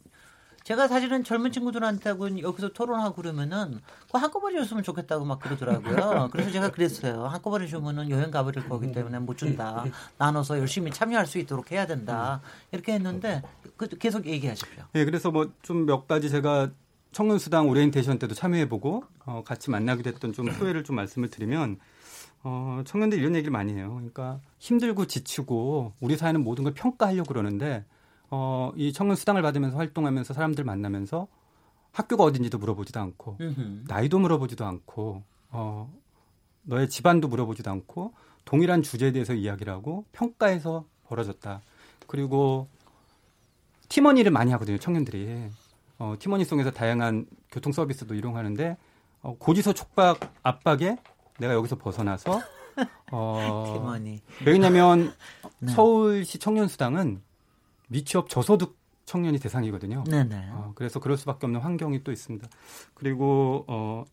제가 0.64 0.88
사실은 0.88 1.22
젊은 1.24 1.52
친구들한테하고 1.52 2.40
여기서 2.40 2.70
토론하고 2.72 3.14
그러면은 3.16 3.80
그 4.10 4.16
한꺼번에 4.16 4.58
줬으면 4.60 4.82
좋겠다고 4.82 5.26
막 5.26 5.38
그러더라고요. 5.38 6.30
그래서 6.32 6.50
제가 6.50 6.70
그랬어요. 6.72 7.26
한꺼번에 7.26 7.66
주면은 7.66 8.08
여행 8.08 8.30
가버릴 8.30 8.66
거기 8.66 8.90
때문에 8.90 9.18
못 9.18 9.36
준다. 9.36 9.84
나눠서 10.16 10.58
열심히 10.58 10.90
참여할 10.90 11.26
수 11.26 11.38
있도록 11.38 11.70
해야 11.70 11.86
된다. 11.86 12.40
이렇게 12.72 12.94
했는데 12.94 13.42
그 13.76 13.88
계속 13.88 14.24
얘기하십시오. 14.26 14.84
예, 14.94 15.00
네, 15.00 15.04
그래서 15.04 15.30
뭐 15.30 15.50
좀 15.62 15.84
몇 15.84 16.08
가지 16.08 16.30
제가 16.30 16.70
청년수당 17.12 17.68
오리엔테이션 17.68 18.18
때도 18.18 18.34
참여해보고 18.34 19.04
어, 19.26 19.42
같이 19.44 19.70
만나기도 19.70 20.08
했던 20.08 20.32
좀 20.32 20.50
소회를 20.50 20.82
좀 20.82 20.96
말씀을 20.96 21.28
드리면 21.28 21.78
어, 22.42 22.80
청년들이 22.86 23.20
이런 23.20 23.36
얘기를 23.36 23.52
많이 23.52 23.74
해요. 23.74 23.92
그러니까 23.96 24.40
힘들고 24.60 25.06
지치고 25.06 25.92
우리 26.00 26.16
사회는 26.16 26.42
모든 26.42 26.64
걸 26.64 26.72
평가하려고 26.72 27.28
그러는데 27.28 27.84
어, 28.36 28.72
이 28.74 28.92
청년 28.92 29.14
수당을 29.14 29.42
받으면서 29.42 29.76
활동하면서 29.76 30.34
사람들 30.34 30.64
만나면서 30.64 31.28
학교가 31.92 32.24
어딘지도 32.24 32.58
물어보지도 32.58 32.98
않고 32.98 33.36
으흠. 33.40 33.84
나이도 33.86 34.18
물어보지도 34.18 34.64
않고 34.64 35.22
어, 35.50 35.92
너의 36.62 36.88
집안도 36.88 37.28
물어보지도 37.28 37.70
않고 37.70 38.12
동일한 38.44 38.82
주제에 38.82 39.12
대해서 39.12 39.34
이야기를 39.34 39.72
하고 39.72 40.04
평가해서 40.10 40.84
벌어졌다. 41.06 41.60
그리고 42.08 42.66
팀원이를 43.88 44.32
많이 44.32 44.50
하거든요, 44.52 44.78
청년들이. 44.78 45.48
어, 46.00 46.16
팀원이송에서 46.18 46.72
다양한 46.72 47.26
교통 47.52 47.72
서비스도 47.72 48.16
이용하는데 48.16 48.76
어, 49.22 49.36
고지서 49.38 49.74
촉박 49.74 50.18
압박에 50.42 50.96
내가 51.38 51.54
여기서 51.54 51.76
벗어나서 51.76 52.40
어 53.12 53.96
왜냐면 54.44 55.14
네. 55.60 55.72
서울시 55.72 56.38
청년수당은 56.38 57.22
미취업 57.88 58.28
저소득 58.28 58.76
청년이 59.04 59.38
대상이거든요. 59.38 60.04
네네. 60.04 60.48
어, 60.52 60.72
그래서 60.74 60.98
그럴 61.00 61.16
수밖에 61.16 61.46
없는 61.46 61.60
환경이 61.60 62.04
또 62.04 62.12
있습니다. 62.12 62.48
그리고 62.94 63.64
어, 63.68 64.04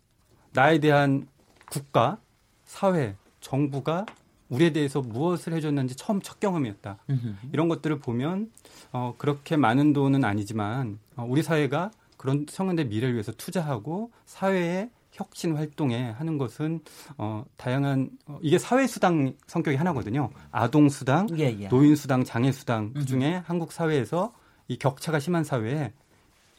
나에 0.54 0.80
대한 0.80 1.28
국가, 1.70 2.18
사회, 2.66 3.16
정부가 3.40 4.06
우리에 4.50 4.74
대해서 4.74 5.02
무엇을 5.02 5.54
해줬는지 5.54 5.96
처음 5.96 6.22
첫 6.22 6.40
경험이었다. 6.40 6.98
음흠. 7.10 7.36
이런 7.54 7.70
것들을 7.70 8.00
보면 8.00 8.52
어, 8.92 9.16
그렇게 9.18 9.56
많은 9.56 9.94
돈은 9.94 10.26
아니지만 10.26 11.00
어, 11.16 11.26
우리 11.28 11.42
사회가 11.42 11.92
그런 12.18 12.46
청년들 12.46 12.86
미래를 12.86 13.14
위해서 13.14 13.32
투자하고 13.32 14.12
사회에 14.26 14.90
혁신 15.12 15.56
활동에 15.56 16.12
하는 16.12 16.38
것은 16.38 16.80
어 17.18 17.44
다양한 17.58 18.10
어, 18.28 18.40
이게 18.42 18.58
사회 18.58 18.88
수당 18.88 19.34
성격이 19.48 19.78
하나거든요. 19.78 20.30
아동 20.52 20.90
수당, 20.90 21.28
예, 21.38 21.56
예. 21.60 21.68
노인 21.68 21.96
수당, 21.96 22.24
장애 22.24 22.52
수당 22.52 22.94
그 22.94 23.06
중에 23.06 23.42
한국 23.46 23.72
사회에서 23.72 24.34
이 24.68 24.78
격차가 24.78 25.20
심한 25.20 25.44
사회에 25.44 25.94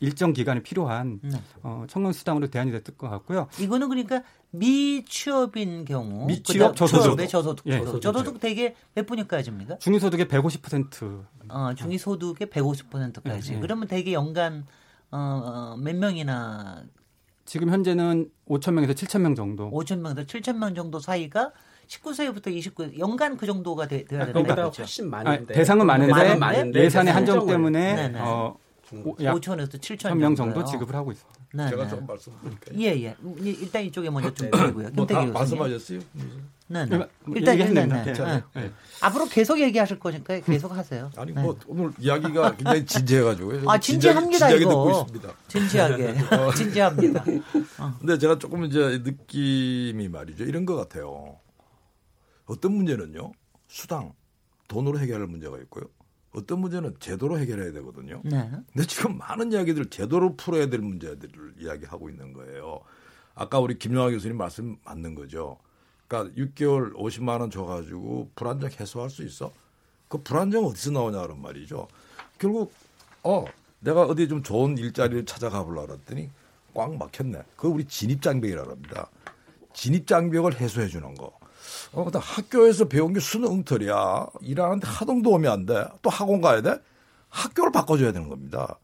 일정 0.00 0.32
기간이 0.32 0.62
필요한 0.62 1.20
네. 1.22 1.40
어, 1.62 1.84
청년 1.88 2.12
수당으로 2.12 2.48
대안이 2.48 2.72
됐을 2.72 2.96
것 2.96 3.08
같고요. 3.08 3.46
이거는 3.60 3.88
그러니까 3.88 4.22
미취업인 4.50 5.84
경우 5.84 6.26
미취업 6.26 6.76
저소득 6.76 7.28
저소득 7.28 7.66
예. 7.68 7.78
저소득, 7.78 8.02
저소득 8.02 8.40
대개 8.40 8.74
몇 8.94 9.06
분위까지입니까? 9.06 9.78
중위소득의 9.78 10.26
150%. 10.26 11.24
어, 11.48 11.74
중위소득의 11.74 12.48
150%까지. 12.48 13.54
예. 13.54 13.60
그러면 13.60 13.86
대개 13.86 14.12
연간 14.12 14.66
어, 15.12 15.16
어, 15.18 15.76
몇 15.76 15.94
명이나 15.94 16.82
지금 17.44 17.70
현재는 17.70 18.30
5천 18.48 18.72
명에서 18.74 18.92
7천 18.92 19.20
명 19.20 19.34
정도. 19.34 19.70
5천 19.70 19.98
명에서 20.00 20.22
7천 20.22 20.58
명 20.58 20.74
정도 20.74 20.98
사이가 20.98 21.52
19세부터 21.88 22.48
29 22.48 22.98
연간 22.98 23.36
그 23.36 23.46
정도가 23.46 23.86
돼, 23.88 24.04
돼야 24.04 24.26
되는 24.26 24.42
거죠. 24.42 24.54
그렇죠. 24.54 24.82
훨씬 24.82 25.10
많은데. 25.10 25.54
아, 25.54 25.56
대상은 25.56 25.86
많은데, 25.86 26.34
많은데 26.36 26.84
예산의 26.84 27.12
한정 27.12 27.46
때문에 27.46 27.94
네네. 27.94 28.18
어, 28.20 28.56
5천에서 28.90 29.78
7천 29.78 30.16
명 30.16 30.34
정도 30.34 30.64
지급을 30.64 30.94
하고 30.94 31.12
있습니다. 31.12 31.41
네, 31.54 31.68
제가 31.68 31.84
네. 31.84 31.90
좀 31.90 32.06
말씀드릴게요. 32.06 32.80
예, 32.80 33.02
예. 33.02 33.16
일단 33.42 33.82
이쪽에 33.84 34.08
먼저 34.08 34.32
좀 34.32 34.50
드리고요. 34.50 34.88
네. 34.88 34.94
뭐다 34.94 35.26
말씀하셨어요? 35.26 36.00
네, 36.68 36.86
네. 36.86 37.06
일단 37.34 37.58
네, 37.58 37.86
네, 37.86 37.86
네. 37.86 38.42
네. 38.54 38.72
앞으로 39.02 39.26
계속 39.26 39.60
얘기하실 39.60 39.98
거니까 39.98 40.40
계속 40.40 40.74
하세요. 40.74 41.10
아니 41.16 41.32
뭐 41.32 41.58
오늘 41.66 41.92
이야기가 41.98 42.56
굉장히 42.56 42.86
진지해가지고 42.86 43.70
아 43.70 43.78
진지합니다 43.78 44.48
진지하게, 44.48 44.56
이거. 44.62 44.70
듣고 44.70 45.00
있습니다. 45.02 45.34
진지하게 45.48 46.14
어. 46.34 46.52
진지합니다. 46.56 47.24
어. 47.78 47.94
근데 48.00 48.16
제가 48.16 48.38
조금 48.38 48.64
이제 48.64 49.02
느낌이 49.04 50.08
말이죠 50.08 50.44
이런 50.44 50.64
것 50.64 50.76
같아요. 50.76 51.38
어떤 52.46 52.72
문제는요 52.72 53.32
수당 53.68 54.14
돈으로 54.68 54.98
해결할 54.98 55.26
문제가 55.26 55.58
있고요. 55.58 55.84
어떤 56.34 56.60
문제는 56.60 56.96
제도로 56.98 57.38
해결해야 57.38 57.72
되거든요. 57.72 58.20
네. 58.24 58.50
근데 58.72 58.86
지금 58.86 59.18
많은 59.18 59.52
이야기들 59.52 59.86
제도로 59.86 60.34
풀어야 60.36 60.66
될 60.66 60.80
문제들을 60.80 61.54
이야기하고 61.58 62.08
있는 62.08 62.32
거예요. 62.32 62.80
아까 63.34 63.58
우리 63.58 63.78
김영하 63.78 64.10
교수님 64.10 64.36
말씀 64.36 64.76
맞는 64.84 65.14
거죠. 65.14 65.58
그러니까 66.08 66.34
6개월 66.34 66.94
50만 66.94 67.40
원 67.40 67.50
줘가지고 67.50 68.30
불안정 68.34 68.70
해소할 68.78 69.10
수 69.10 69.22
있어? 69.24 69.52
그 70.08 70.18
불안정 70.18 70.66
어디서 70.66 70.90
나오냐 70.90 71.22
그런 71.22 71.40
말이죠. 71.40 71.88
결국 72.38 72.72
어 73.22 73.44
내가 73.80 74.02
어디 74.02 74.28
좀 74.28 74.42
좋은 74.42 74.76
일자리를 74.76 75.24
찾아가 75.26 75.64
보려 75.64 75.86
그랬더니 75.86 76.30
꽉 76.74 76.94
막혔네. 76.96 77.42
그거 77.56 77.68
우리 77.68 77.84
진입장벽이라고 77.84 78.70
합니다. 78.70 79.08
진입장벽을 79.74 80.60
해소해 80.60 80.88
주는 80.88 81.14
거. 81.14 81.32
어, 81.92 82.04
근데 82.04 82.18
학교에서 82.20 82.86
배운 82.86 83.12
게 83.12 83.20
수능 83.20 83.50
엉터리야. 83.50 84.26
일하는데 84.40 84.86
하동 84.86 85.22
도움이 85.22 85.46
안 85.48 85.66
돼. 85.66 85.84
또 86.00 86.10
학원 86.10 86.40
가야 86.40 86.62
돼? 86.62 86.78
학교를 87.28 87.72
바꿔줘야 87.72 88.12
되는 88.12 88.28
겁니다. 88.28 88.78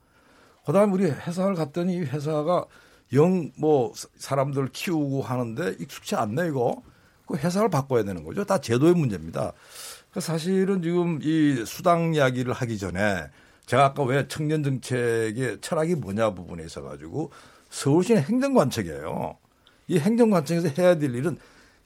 그 0.66 0.72
다음에 0.72 0.92
우리 0.92 1.04
회사를 1.10 1.54
갔더니 1.54 2.00
회사가 2.00 2.66
영 3.14 3.50
뭐 3.56 3.92
사람들 4.18 4.68
키우고 4.72 5.22
하는데 5.22 5.76
익숙치 5.80 6.14
않네, 6.14 6.48
이거. 6.48 6.82
그 7.26 7.36
회사를 7.36 7.70
바꿔야 7.70 8.04
되는 8.04 8.24
거죠. 8.24 8.44
다 8.44 8.58
제도의 8.58 8.94
문제입니다. 8.94 9.52
그 10.12 10.20
사실은 10.20 10.82
지금 10.82 11.18
이 11.22 11.64
수당 11.66 12.14
이야기를 12.14 12.52
하기 12.52 12.78
전에 12.78 13.28
제가 13.66 13.86
아까 13.86 14.02
왜 14.02 14.26
청년 14.28 14.62
정책의 14.62 15.58
철학이 15.60 15.94
뭐냐 15.94 16.34
부분에 16.34 16.64
있어 16.64 16.82
가지고 16.82 17.30
서울시는 17.70 18.22
행정관책이에요. 18.22 19.36
이 19.88 19.98
행정관책에서 19.98 20.68
해야 20.82 20.96
될 20.98 21.14
일은 21.14 21.38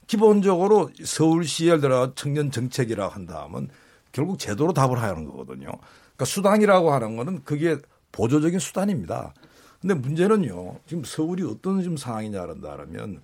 기본적으로 0.07 0.89
서울시에 1.03 1.79
들어 1.79 2.13
청년 2.15 2.51
정책이라고 2.51 3.13
한다면 3.13 3.69
결국 4.11 4.37
제도로 4.39 4.73
답을 4.73 5.01
하는 5.01 5.25
거거든요. 5.25 5.67
그러니까 5.67 6.25
수당이라고 6.25 6.93
하는 6.93 7.15
거는 7.15 7.43
그게 7.43 7.77
보조적인 8.11 8.59
수단입니다. 8.59 9.33
근데 9.81 9.95
문제는요. 9.95 10.79
지금 10.87 11.03
서울이 11.03 11.43
어떤 11.43 11.81
지금 11.81 11.97
상황이냐 11.97 12.41
그런다면 12.41 13.21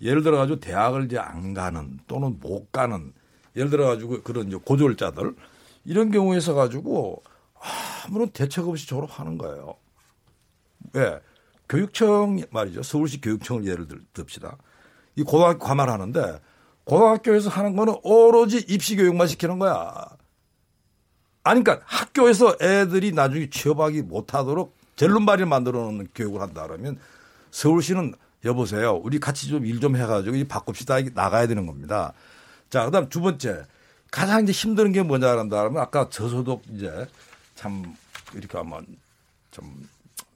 예를 0.00 0.22
들어 0.22 0.36
가지고 0.36 0.60
대학을 0.60 1.06
이제 1.06 1.18
안 1.18 1.54
가는 1.54 1.98
또는 2.06 2.38
못 2.40 2.70
가는 2.70 3.12
예를 3.56 3.70
들어 3.70 3.86
가지고 3.86 4.22
그런 4.22 4.48
이제 4.48 4.56
고졸자들 4.56 5.34
이런 5.84 6.10
경우에 6.10 6.38
서 6.40 6.54
가지고 6.54 7.22
아무런 8.04 8.30
대책 8.30 8.68
없이 8.68 8.86
졸업하는 8.86 9.38
거예요. 9.38 9.76
왜? 10.92 11.20
교육청 11.68 12.40
말이죠. 12.50 12.82
서울시 12.82 13.20
교육청을 13.20 13.66
예를 13.66 13.88
듭시다. 14.12 14.56
이 15.16 15.22
고등학교 15.22 15.58
가말하는데 15.58 16.40
고등학교에서 16.84 17.50
하는 17.50 17.74
거는 17.74 17.96
오로지 18.02 18.64
입시 18.68 18.96
교육만 18.96 19.26
시키는 19.26 19.58
거야. 19.58 20.06
아니, 21.42 21.62
그러니까 21.62 21.84
학교에서 21.88 22.56
애들이 22.60 23.12
나중에 23.12 23.48
취업하기 23.50 24.02
못하도록 24.02 24.76
젤룸바리를 24.96 25.46
만들어 25.46 25.82
놓는 25.82 26.08
교육을 26.14 26.40
한다 26.40 26.66
그러면 26.66 26.98
서울시는 27.50 28.14
여보세요. 28.44 29.00
우리 29.02 29.18
같이 29.18 29.48
좀 29.48 29.66
일좀 29.66 29.94
좀 29.94 29.96
해가지고 29.96 30.36
이 30.36 30.44
바꿉시다. 30.44 31.00
나가야 31.14 31.46
되는 31.46 31.66
겁니다. 31.66 32.12
자, 32.70 32.84
그 32.84 32.90
다음 32.90 33.08
두 33.08 33.20
번째. 33.20 33.64
가장 34.10 34.44
이제 34.44 34.52
힘든 34.52 34.92
게 34.92 35.02
뭐냐 35.02 35.28
한다 35.36 35.58
그러면 35.58 35.82
아까 35.82 36.08
저소득 36.08 36.62
이제 36.72 37.06
참 37.54 37.94
이렇게 38.34 38.56
하면 38.56 38.86
좀 39.50 39.88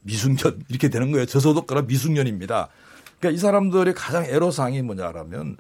미숙년 0.03 0.65
이렇게 0.69 0.89
되는 0.89 1.13
거예요. 1.13 1.27
저소득 1.27 1.67
그런 1.67 1.87
미숙년입니다. 1.87 2.69
그러니까 3.21 3.31
이 3.31 3.37
사람들의 3.37 3.95
가장 3.95 4.25
애로사항이 4.25 4.83
뭐냐라면 4.83 5.57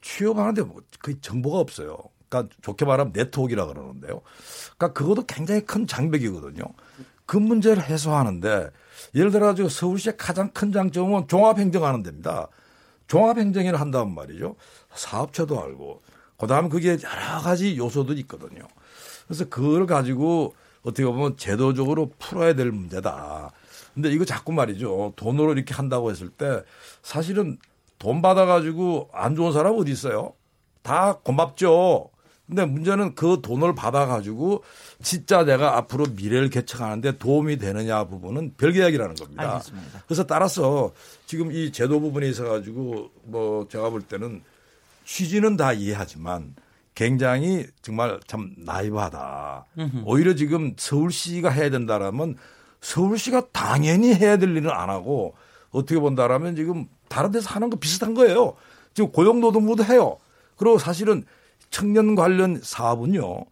취업하는데 0.00 0.62
뭐 0.62 0.80
거의 1.02 1.18
정보가 1.20 1.58
없어요. 1.58 1.98
그러니까 2.28 2.54
좋게 2.62 2.84
말하면 2.84 3.12
네트워크라 3.14 3.66
그러는데요. 3.66 4.22
그러니까 4.76 4.92
그것도 4.92 5.26
굉장히 5.26 5.60
큰 5.60 5.86
장벽이거든요. 5.86 6.64
그 7.26 7.36
문제를 7.36 7.82
해소하는데 7.82 8.70
예를 9.14 9.30
들어 9.30 9.46
가지고 9.46 9.68
서울시의 9.68 10.16
가장 10.16 10.50
큰 10.50 10.72
장점은 10.72 11.28
종합행정하는 11.28 12.02
데입니다. 12.02 12.48
종합행정을 13.08 13.78
한다면 13.78 14.14
말이죠. 14.14 14.56
사업체도 14.94 15.62
알고 15.62 16.02
그다음에 16.38 16.68
그게 16.68 16.90
여러 16.90 17.42
가지 17.42 17.76
요소들이 17.76 18.20
있거든요. 18.22 18.66
그래서 19.26 19.44
그걸 19.48 19.86
가지고 19.86 20.54
어떻게 20.82 21.04
보면 21.04 21.36
제도적으로 21.36 22.10
풀어야 22.18 22.54
될 22.54 22.70
문제다. 22.70 23.50
근데 23.96 24.10
이거 24.10 24.26
자꾸 24.26 24.52
말이죠. 24.52 25.14
돈으로 25.16 25.54
이렇게 25.54 25.72
한다고 25.72 26.10
했을 26.10 26.28
때 26.28 26.62
사실은 27.02 27.56
돈 27.98 28.20
받아가지고 28.20 29.08
안 29.10 29.34
좋은 29.34 29.52
사람 29.52 29.74
어디 29.78 29.90
있어요? 29.90 30.34
다 30.82 31.14
고맙죠. 31.14 32.10
근데 32.46 32.66
문제는 32.66 33.14
그 33.14 33.40
돈을 33.42 33.74
받아가지고 33.74 34.62
진짜 35.02 35.44
내가 35.44 35.78
앞으로 35.78 36.04
미래를 36.14 36.50
개척하는데 36.50 37.16
도움이 37.16 37.56
되느냐 37.56 38.04
부분은 38.04 38.56
별개 38.58 38.80
이야기라는 38.80 39.14
겁니다. 39.14 39.54
알겠습니다. 39.54 40.02
그래서 40.06 40.26
따라서 40.26 40.92
지금 41.24 41.50
이 41.50 41.72
제도 41.72 41.98
부분에 41.98 42.28
있어가지고 42.28 43.10
뭐 43.24 43.66
제가 43.68 43.88
볼 43.88 44.02
때는 44.02 44.42
취지는 45.06 45.56
다 45.56 45.72
이해하지만 45.72 46.54
굉장히 46.94 47.66
정말 47.80 48.20
참 48.26 48.52
나이브하다. 48.58 49.64
오히려 50.04 50.34
지금 50.34 50.74
서울시가 50.76 51.48
해야 51.48 51.70
된다라면 51.70 52.36
서울시가 52.80 53.48
당연히 53.52 54.14
해야 54.14 54.36
될 54.36 54.56
일은 54.56 54.70
안 54.70 54.90
하고 54.90 55.34
어떻게 55.70 55.98
본다라면 55.98 56.56
지금 56.56 56.86
다른 57.08 57.30
데서 57.30 57.50
하는 57.50 57.70
거 57.70 57.76
비슷한 57.76 58.14
거예요. 58.14 58.54
지금 58.94 59.10
고용노동부도 59.12 59.84
해요. 59.84 60.18
그리고 60.56 60.78
사실은 60.78 61.24
청년 61.70 62.14
관련 62.14 62.60
사업은요. 62.62 63.44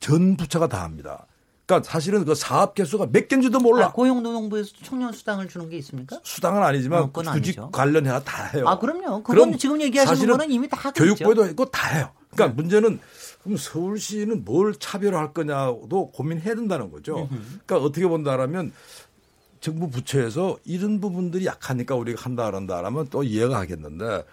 전 0.00 0.36
부처가 0.36 0.66
다 0.66 0.82
합니다. 0.82 1.26
그러니까 1.66 1.88
사실은 1.88 2.24
그 2.24 2.34
사업 2.34 2.74
개수가 2.74 3.08
몇 3.12 3.28
개인지도 3.28 3.60
몰라. 3.60 3.86
아, 3.86 3.92
고용노동부에서 3.92 4.70
청년 4.82 5.12
수당을 5.12 5.48
주는 5.48 5.68
게 5.68 5.76
있습니까? 5.78 6.18
수당은 6.24 6.62
아니지만 6.62 7.02
어, 7.02 7.10
구직 7.12 7.60
관련해가 7.70 8.24
다 8.24 8.44
해요. 8.46 8.64
아 8.66 8.78
그럼요. 8.78 9.22
그건 9.22 9.56
지금 9.56 9.80
얘기하시는 9.80 10.26
거는 10.36 10.50
이미 10.50 10.68
다 10.68 10.76
하겠죠. 10.76 11.04
교육부에도 11.04 11.46
있고 11.50 11.66
다 11.66 11.88
해요. 11.90 12.10
그러니까 12.30 12.48
네. 12.48 12.62
문제는 12.62 13.00
그럼 13.42 13.56
서울시는 13.56 14.44
뭘 14.44 14.74
차별할 14.74 15.32
거냐도 15.32 16.10
고민해야 16.12 16.54
된다는 16.54 16.90
거죠. 16.90 17.28
그러니까 17.66 17.78
어떻게 17.78 18.06
본다라면 18.06 18.72
정부 19.60 19.90
부처에서 19.90 20.58
이런 20.64 21.00
부분들이 21.00 21.46
약하니까 21.46 21.94
우리가 21.94 22.22
한다 22.22 22.46
그런다라면 22.46 23.08
또 23.10 23.22
이해가 23.22 23.58
하겠는데 23.58 24.24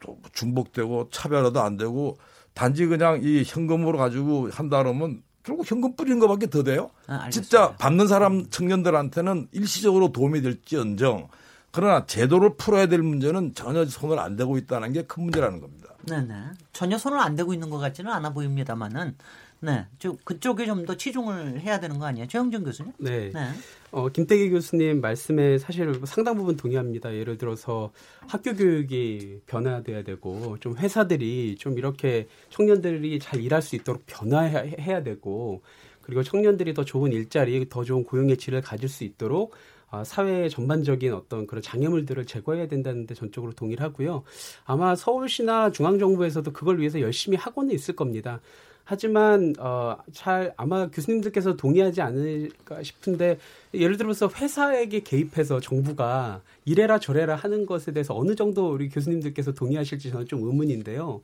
또 0.00 0.18
중복되고 0.32 1.08
차별화도 1.10 1.60
안 1.60 1.76
되고 1.76 2.18
단지 2.52 2.86
그냥 2.86 3.20
이 3.22 3.44
현금으로 3.46 3.96
가지고 3.98 4.50
한다 4.50 4.78
그러면 4.82 5.22
결국 5.42 5.70
현금 5.70 5.94
뿌리는 5.96 6.18
것밖에 6.18 6.50
더 6.50 6.62
돼요. 6.62 6.90
아, 7.06 7.30
진짜 7.30 7.74
받는 7.76 8.08
사람 8.08 8.48
청년들한테는 8.50 9.48
일시적으로 9.52 10.12
도움이 10.12 10.42
될지언정 10.42 11.28
그러나 11.72 12.04
제도를 12.06 12.54
풀어야 12.56 12.86
될 12.86 13.00
문제는 13.02 13.54
전혀 13.54 13.84
손을 13.84 14.18
안 14.18 14.36
대고 14.36 14.58
있다는 14.58 14.92
게 14.92 15.02
큰 15.04 15.24
문제라는 15.24 15.60
겁니다. 15.60 15.94
네네. 16.08 16.34
전혀 16.72 16.98
손을 16.98 17.18
안 17.18 17.36
대고 17.36 17.52
있는 17.54 17.70
것 17.70 17.78
같지는 17.78 18.10
않아 18.10 18.32
보입니다만은 18.32 19.16
네, 19.62 19.86
쭉 19.98 20.18
그쪽에 20.24 20.64
좀 20.64 20.86
더 20.86 20.96
치중을 20.96 21.60
해야 21.60 21.78
되는 21.80 21.98
거 21.98 22.06
아니에요, 22.06 22.26
최영준 22.28 22.64
교수님? 22.64 22.92
네. 22.98 23.30
네. 23.34 23.50
어, 23.90 24.08
김태기 24.08 24.48
교수님 24.50 25.02
말씀에 25.02 25.58
사실 25.58 26.00
상당 26.06 26.36
부분 26.36 26.56
동의합니다. 26.56 27.14
예를 27.14 27.36
들어서 27.36 27.92
학교 28.26 28.54
교육이 28.54 29.40
변화돼야 29.46 30.02
되고 30.02 30.56
좀 30.60 30.78
회사들이 30.78 31.56
좀 31.58 31.76
이렇게 31.76 32.26
청년들이 32.48 33.18
잘 33.18 33.40
일할 33.42 33.60
수 33.60 33.76
있도록 33.76 34.04
변화해야 34.06 35.02
되고 35.02 35.60
그리고 36.00 36.22
청년들이 36.22 36.72
더 36.72 36.84
좋은 36.84 37.12
일자리, 37.12 37.68
더 37.68 37.84
좋은 37.84 38.02
고용의 38.04 38.38
질을 38.38 38.62
가질 38.62 38.88
수 38.88 39.04
있도록 39.04 39.54
아, 39.90 40.04
사회의 40.04 40.48
전반적인 40.48 41.12
어떤 41.12 41.46
그런 41.46 41.62
장애물들을 41.62 42.24
제거해야 42.24 42.68
된다는데 42.68 43.14
전적으로 43.14 43.52
동의를 43.52 43.84
하고요. 43.84 44.22
아마 44.64 44.94
서울시나 44.94 45.72
중앙정부에서도 45.72 46.52
그걸 46.52 46.78
위해서 46.78 47.00
열심히 47.00 47.36
하고는 47.36 47.74
있을 47.74 47.96
겁니다. 47.96 48.40
하지만 48.84 49.54
어, 49.58 49.96
잘 50.12 50.52
아마 50.56 50.88
교수님들께서 50.88 51.56
동의하지 51.56 52.00
않을까 52.00 52.82
싶은데 52.82 53.38
예를 53.72 53.96
들어서 53.96 54.28
회사에게 54.28 55.00
개입해서 55.00 55.60
정부가 55.60 56.40
이래라 56.64 56.98
저래라 56.98 57.36
하는 57.36 57.66
것에 57.66 57.92
대해서 57.92 58.16
어느 58.16 58.34
정도 58.34 58.72
우리 58.72 58.88
교수님들께서 58.88 59.52
동의하실지 59.52 60.10
저는 60.10 60.26
좀 60.26 60.42
의문인데요. 60.42 61.20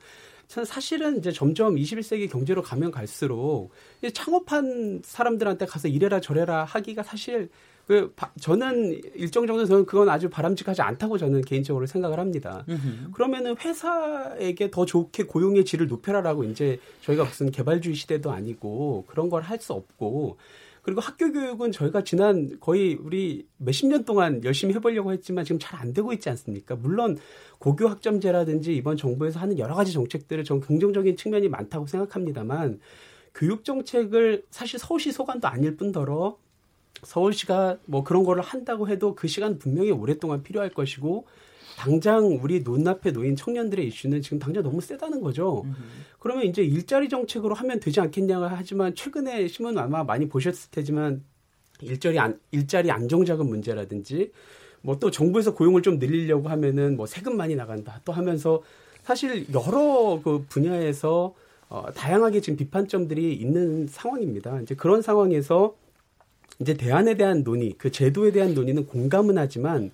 저는 0.47 0.65
사실은 0.65 1.17
이제 1.17 1.31
점점 1.31 1.75
21세기 1.75 2.31
경제로 2.31 2.61
가면 2.61 2.91
갈수록 2.91 3.71
창업한 4.13 5.01
사람들한테 5.03 5.65
가서 5.65 5.89
이래라 5.89 6.21
저래라 6.21 6.63
하기가 6.63 7.03
사실 7.03 7.49
그 7.87 8.13
저는 8.41 8.99
일정 9.15 9.47
정도 9.47 9.65
저는 9.65 9.85
그건 9.85 10.09
아주 10.09 10.29
바람직하지 10.29 10.81
않다고 10.81 11.17
저는 11.17 11.41
개인적으로 11.41 11.85
생각을 11.85 12.19
합니다. 12.19 12.65
으흠. 12.67 13.11
그러면은 13.13 13.55
회사에게 13.57 14.69
더 14.71 14.85
좋게 14.85 15.23
고용의 15.23 15.63
질을 15.63 15.87
높여라라고 15.87 16.43
이제 16.43 16.79
저희가 17.01 17.23
무슨 17.23 17.49
개발주의 17.49 17.95
시대도 17.95 18.29
아니고 18.31 19.05
그런 19.07 19.29
걸 19.29 19.41
할 19.43 19.59
수 19.61 19.71
없고 19.73 20.37
그리고 20.81 21.01
학교 21.01 21.31
교육은 21.31 21.71
저희가 21.71 22.03
지난 22.03 22.57
거의 22.59 22.95
우리 22.95 23.45
몇십 23.57 23.87
년 23.87 24.03
동안 24.05 24.41
열심히 24.43 24.73
해보려고 24.73 25.11
했지만 25.13 25.43
지금 25.45 25.57
잘 25.59 25.79
안 25.79 25.93
되고 25.93 26.11
있지 26.13 26.29
않습니까? 26.29 26.75
물론 26.75 27.17
고교 27.59 27.87
학점제라든지 27.87 28.75
이번 28.75 28.97
정부에서 28.97 29.39
하는 29.39 29.57
여러 29.59 29.75
가지 29.75 29.93
정책들을 29.93 30.43
전 30.43 30.59
긍정적인 30.59 31.15
측면이 31.17 31.47
많다고 31.49 31.87
생각합니다만 31.87 32.79
교육 33.33 33.63
정책을 33.63 34.43
사실 34.49 34.79
서울시 34.79 35.11
소관도 35.11 35.47
아닐 35.47 35.77
뿐더러 35.77 36.37
서울시가 37.03 37.77
뭐 37.85 38.03
그런 38.03 38.23
거를 38.23 38.41
한다고 38.41 38.87
해도 38.87 39.15
그 39.15 39.27
시간 39.27 39.57
분명히 39.57 39.91
오랫동안 39.91 40.43
필요할 40.43 40.69
것이고 40.69 41.25
당장 41.77 42.39
우리 42.41 42.61
눈앞에 42.61 43.11
놓인 43.11 43.35
청년들의 43.35 43.87
이슈는 43.87 44.21
지금 44.21 44.39
당장 44.39 44.63
너무 44.63 44.81
세다는 44.81 45.21
거죠. 45.21 45.61
음흠. 45.65 45.75
그러면 46.19 46.45
이제 46.45 46.63
일자리 46.63 47.07
정책으로 47.07 47.53
하면 47.53 47.79
되지 47.79 47.99
않겠냐고 47.99 48.45
하지만 48.45 48.95
최근에 48.95 49.47
신문 49.47 49.77
아마 49.77 50.03
많이 50.03 50.27
보셨을 50.27 50.71
테지만 50.71 51.23
일자리 51.81 52.17
안, 52.17 52.39
일자리 52.51 52.89
안정자금 52.89 53.47
문제라든지 53.47 54.31
뭐 54.81 54.97
또 54.99 55.11
정부에서 55.11 55.53
고용을 55.53 55.81
좀 55.81 55.99
늘리려고 55.99 56.49
하면은 56.49 56.95
뭐 56.97 57.05
세금 57.05 57.37
많이 57.37 57.55
나간다 57.55 58.01
또 58.05 58.11
하면서 58.11 58.61
사실 59.03 59.45
여러 59.53 60.19
그 60.23 60.45
분야에서 60.49 61.33
어, 61.69 61.85
다양하게 61.93 62.41
지금 62.41 62.57
비판점들이 62.57 63.33
있는 63.33 63.87
상황입니다. 63.87 64.61
이제 64.61 64.75
그런 64.75 65.01
상황에서 65.01 65.75
이제 66.59 66.73
대안에 66.73 67.15
대한 67.15 67.43
논의, 67.43 67.73
그 67.77 67.91
제도에 67.91 68.31
대한 68.31 68.53
논의는 68.53 68.85
공감은 68.85 69.37
하지만 69.37 69.91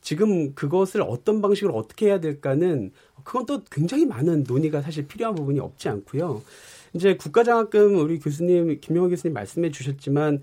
지금 0.00 0.54
그것을 0.54 1.02
어떤 1.02 1.42
방식으로 1.42 1.74
어떻게 1.74 2.06
해야 2.06 2.20
될까는 2.20 2.92
그건 3.24 3.46
또 3.46 3.62
굉장히 3.70 4.06
많은 4.06 4.44
논의가 4.46 4.80
사실 4.80 5.06
필요한 5.06 5.34
부분이 5.34 5.60
없지 5.60 5.88
않고요. 5.88 6.42
이제 6.94 7.16
국가장학금 7.16 7.98
우리 7.98 8.18
교수님 8.18 8.80
김영호 8.80 9.10
교수님 9.10 9.34
말씀해 9.34 9.70
주셨지만 9.70 10.42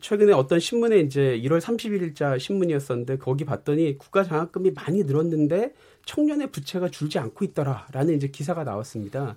최근에 0.00 0.32
어떤 0.32 0.58
신문에 0.58 1.00
이제 1.00 1.38
1월 1.44 1.60
31일자 1.60 2.38
신문이었었는데 2.40 3.18
거기 3.18 3.44
봤더니 3.44 3.98
국가장학금이 3.98 4.72
많이 4.72 5.04
늘었는데 5.04 5.74
청년의 6.06 6.50
부채가 6.50 6.88
줄지 6.88 7.18
않고 7.18 7.44
있더라라는 7.44 8.14
이제 8.14 8.28
기사가 8.28 8.64
나왔습니다. 8.64 9.36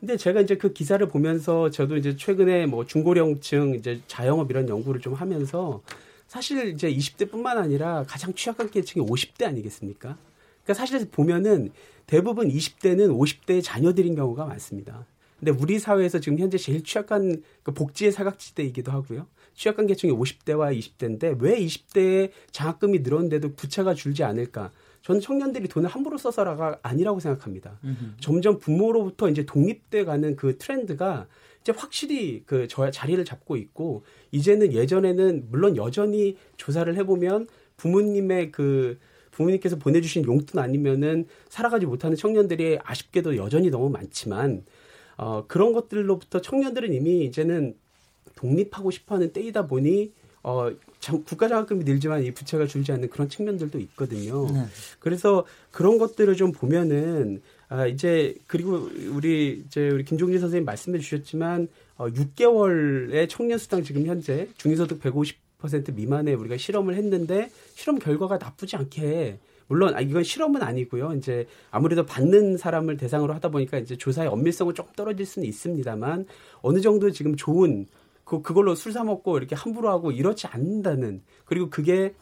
근데 0.00 0.16
제가 0.16 0.40
이제 0.40 0.56
그 0.56 0.72
기사를 0.72 1.06
보면서 1.08 1.70
저도 1.70 1.96
이제 1.96 2.16
최근에 2.16 2.66
뭐 2.66 2.86
중고령층 2.86 3.74
이제 3.74 4.00
자영업 4.06 4.50
이런 4.50 4.68
연구를 4.68 5.00
좀 5.00 5.14
하면서 5.14 5.82
사실 6.28 6.68
이제 6.68 6.92
20대뿐만 6.92 7.56
아니라 7.56 8.04
가장 8.06 8.32
취약한 8.34 8.70
계층이 8.70 9.04
50대 9.04 9.46
아니겠습니까? 9.46 10.16
그러니까 10.62 10.74
사실 10.74 11.08
보면은 11.10 11.72
대부분 12.06 12.48
20대는 12.48 13.10
50대의 13.18 13.62
자녀들인 13.62 14.14
경우가 14.14 14.44
많습니다. 14.44 15.04
근데 15.40 15.52
우리 15.52 15.78
사회에서 15.78 16.20
지금 16.20 16.38
현재 16.38 16.58
제일 16.58 16.82
취약한 16.84 17.42
그 17.62 17.72
복지의 17.72 18.12
사각지대이기도 18.12 18.92
하고요. 18.92 19.26
취약한 19.54 19.86
계층이 19.86 20.12
50대와 20.12 20.78
20대인데 20.78 21.40
왜 21.40 21.58
20대에 21.58 22.30
장학금이 22.52 23.00
늘었는데도 23.00 23.54
부채가 23.54 23.94
줄지 23.94 24.22
않을까? 24.22 24.70
저는 25.08 25.22
청년들이 25.22 25.68
돈을 25.68 25.88
함부로 25.88 26.18
써서라가 26.18 26.80
아니라고 26.82 27.18
생각합니다. 27.18 27.78
음흠. 27.82 28.20
점점 28.20 28.58
부모로부터 28.58 29.30
이제 29.30 29.46
독립돼 29.46 30.04
가는 30.04 30.36
그 30.36 30.58
트렌드가 30.58 31.26
이제 31.62 31.72
확실히 31.74 32.42
그 32.44 32.68
저, 32.68 32.90
자리를 32.90 33.24
잡고 33.24 33.56
있고 33.56 34.02
이제는 34.32 34.74
예전에는 34.74 35.46
물론 35.50 35.78
여전히 35.78 36.36
조사를 36.58 36.94
해보면 36.94 37.48
부모님의 37.78 38.52
그 38.52 38.98
부모님께서 39.30 39.76
보내주신 39.76 40.26
용돈 40.26 40.62
아니면은 40.62 41.24
살아가지 41.48 41.86
못하는 41.86 42.14
청년들이 42.14 42.78
아쉽게도 42.84 43.38
여전히 43.38 43.70
너무 43.70 43.88
많지만 43.88 44.66
어, 45.16 45.46
그런 45.48 45.72
것들로부터 45.72 46.42
청년들은 46.42 46.92
이미 46.92 47.24
이제는 47.24 47.74
독립하고 48.34 48.90
싶어하는 48.90 49.32
때이다 49.32 49.68
보니 49.68 50.12
어, 50.42 50.70
국가장학금이 51.00 51.84
늘지만 51.84 52.24
이 52.24 52.30
부채가 52.32 52.66
줄지 52.66 52.92
않는 52.92 53.08
그런 53.10 53.28
측면들도 53.28 53.78
있거든요. 53.80 54.50
네. 54.50 54.66
그래서 54.98 55.44
그런 55.70 55.98
것들을 55.98 56.34
좀 56.36 56.52
보면은 56.52 57.40
아, 57.68 57.86
이제 57.86 58.34
그리고 58.46 58.88
우리 59.12 59.62
이제 59.66 59.88
우리 59.90 60.04
김종진 60.04 60.40
선생님 60.40 60.64
말씀해 60.64 60.98
주셨지만 60.98 61.68
어, 61.96 62.08
6개월의 62.08 63.28
청년 63.28 63.58
수당 63.58 63.82
지금 63.82 64.06
현재 64.06 64.48
중위소득 64.56 65.00
150% 65.00 65.94
미만에 65.94 66.34
우리가 66.34 66.56
실험을 66.56 66.94
했는데 66.94 67.50
실험 67.74 67.98
결과가 67.98 68.38
나쁘지 68.38 68.76
않게 68.76 69.38
물론 69.68 69.94
아, 69.94 70.00
이건 70.00 70.24
실험은 70.24 70.62
아니고요. 70.62 71.12
이제 71.12 71.46
아무래도 71.70 72.04
받는 72.04 72.56
사람을 72.56 72.96
대상으로 72.96 73.34
하다 73.34 73.50
보니까 73.50 73.78
이제 73.78 73.96
조사의 73.96 74.28
엄밀성은 74.28 74.74
조금 74.74 74.92
떨어질 74.96 75.26
수는 75.26 75.46
있습니다만 75.46 76.26
어느 76.62 76.80
정도 76.80 77.10
지금 77.10 77.36
좋은 77.36 77.86
그 78.28 78.42
그걸로 78.42 78.74
술 78.74 78.92
사 78.92 79.04
먹고 79.04 79.38
이렇게 79.38 79.54
함부로 79.56 79.88
하고 79.88 80.10
이렇지 80.12 80.46
않는다는 80.48 81.22
그리고 81.46 81.70
그게 81.70 82.14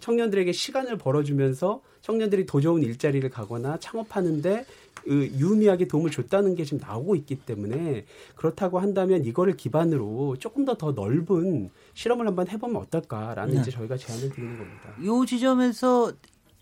청년들에게 0.00 0.52
시간을 0.52 0.98
벌어주면서 0.98 1.80
청년들이 2.02 2.44
더 2.44 2.60
좋은 2.60 2.82
일자리를 2.82 3.28
가거나 3.30 3.78
창업하는데 3.78 4.66
그 5.02 5.26
유의미하게 5.38 5.88
도움을 5.88 6.10
줬다는 6.10 6.54
게 6.54 6.64
지금 6.64 6.86
나오고 6.86 7.16
있기 7.16 7.36
때문에 7.36 8.04
그렇다고 8.36 8.78
한다면 8.78 9.24
이거를 9.24 9.56
기반으로 9.56 10.36
조금 10.38 10.66
더 10.66 10.74
더 10.74 10.92
넓은 10.92 11.70
실험을 11.94 12.26
한번 12.26 12.48
해보면 12.48 12.76
어떨까라는 12.82 13.54
네. 13.54 13.60
이제 13.60 13.70
저희가 13.70 13.96
제안을 13.96 14.30
드리는 14.30 14.58
겁니다. 14.58 14.94
이 15.00 15.26
지점에서 15.26 16.12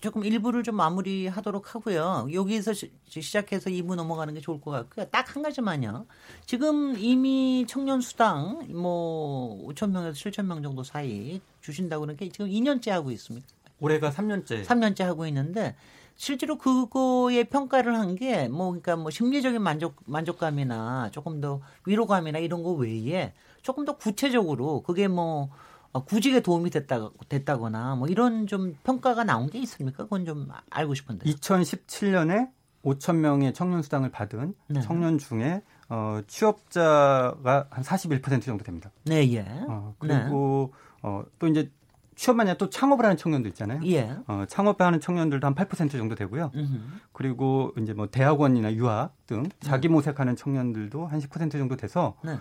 조금 0.03 0.24
일부를 0.24 0.64
좀 0.64 0.74
마무리하도록 0.76 1.74
하고요. 1.74 2.28
여기서 2.32 2.72
시, 2.74 2.90
작해서 3.32 3.70
2부 3.70 3.94
넘어가는 3.94 4.34
게 4.34 4.40
좋을 4.40 4.61
것 4.61 4.72
같고요. 4.72 5.07
딱 5.07 5.34
한 5.36 5.42
가지만요. 5.42 6.07
지금 6.44 6.98
이미 6.98 7.64
청년 7.68 8.00
수당 8.03 8.66
뭐 8.74 9.64
5천 9.68 9.90
명에서 9.92 10.12
7천 10.18 10.44
명 10.44 10.62
정도 10.62 10.82
사이 10.82 11.40
주신다고 11.62 12.00
그러는 12.00 12.16
게 12.18 12.28
지금 12.28 12.48
2년째 12.48 12.90
하고 12.90 13.11
있습니다. 13.12 13.46
올해가 13.80 14.11
3년째. 14.11 14.64
3년째 14.66 15.05
하고 15.05 15.24
있는데 15.26 15.74
실제로 16.16 16.59
그거에 16.59 17.44
평가를 17.44 17.96
한 17.98 18.16
게 18.16 18.48
뭐 18.48 18.66
그러니까 18.70 18.96
뭐 18.96 19.11
심리적인 19.11 19.62
만족 19.62 19.94
만족감이나 20.05 21.11
조금 21.12 21.40
더 21.40 21.61
위로감이나 21.86 22.38
이런 22.40 22.62
거 22.64 22.72
외에 22.72 23.32
조금 23.62 23.84
더 23.84 23.96
구체적으로 23.96 24.82
그게 24.82 25.07
뭐 25.09 25.44
어, 25.44 25.48
구직에 26.01 26.40
도움이 26.40 26.70
됐다, 26.70 27.11
됐다거나 27.28 27.97
뭐 27.97 28.09
이런 28.09 28.47
좀 28.47 28.76
평가가 28.82 29.24
나온 29.24 29.51
게 29.51 29.59
있습니까? 29.61 30.05
그건 30.05 30.24
좀 30.24 30.49
알고 30.70 30.95
싶은데. 30.95 31.30
2017년에 31.30 32.51
5천 32.84 33.16
명의 33.16 33.53
청년 33.53 33.82
수당을 33.82 34.11
받은 34.11 34.55
네. 34.68 34.80
청년 34.80 35.18
중에 35.18 35.62
어, 35.88 36.20
취업자가 36.26 37.66
한 37.70 37.84
41% 37.84 38.43
정도 38.43 38.64
됩니다. 38.64 38.90
네, 39.05 39.30
예. 39.32 39.45
어, 39.68 39.95
그리고 39.99 40.72
네. 40.72 40.99
어, 41.03 41.24
또 41.38 41.47
이제 41.47 41.70
취업만 42.16 42.47
아니라 42.47 42.59
또 42.59 42.70
창업을 42.70 43.05
하는 43.05 43.16
청년도 43.16 43.49
있잖아요. 43.51 43.80
예. 43.86 44.16
어, 44.26 44.45
창업하는 44.49 45.01
청년들도 45.01 45.47
한 45.47 45.55
8% 45.55 45.90
정도 45.90 46.14
되고요. 46.14 46.51
음흠. 46.55 46.80
그리고 47.12 47.72
이제 47.78 47.93
뭐 47.93 48.07
대학원이나 48.07 48.72
유학 48.74 49.14
등 49.26 49.45
자기 49.61 49.88
네. 49.88 49.95
모색하는 49.95 50.36
청년들도 50.36 51.07
한 51.07 51.20
10% 51.20 51.53
정도 51.53 51.76
돼서 51.76 52.16
네. 52.24 52.38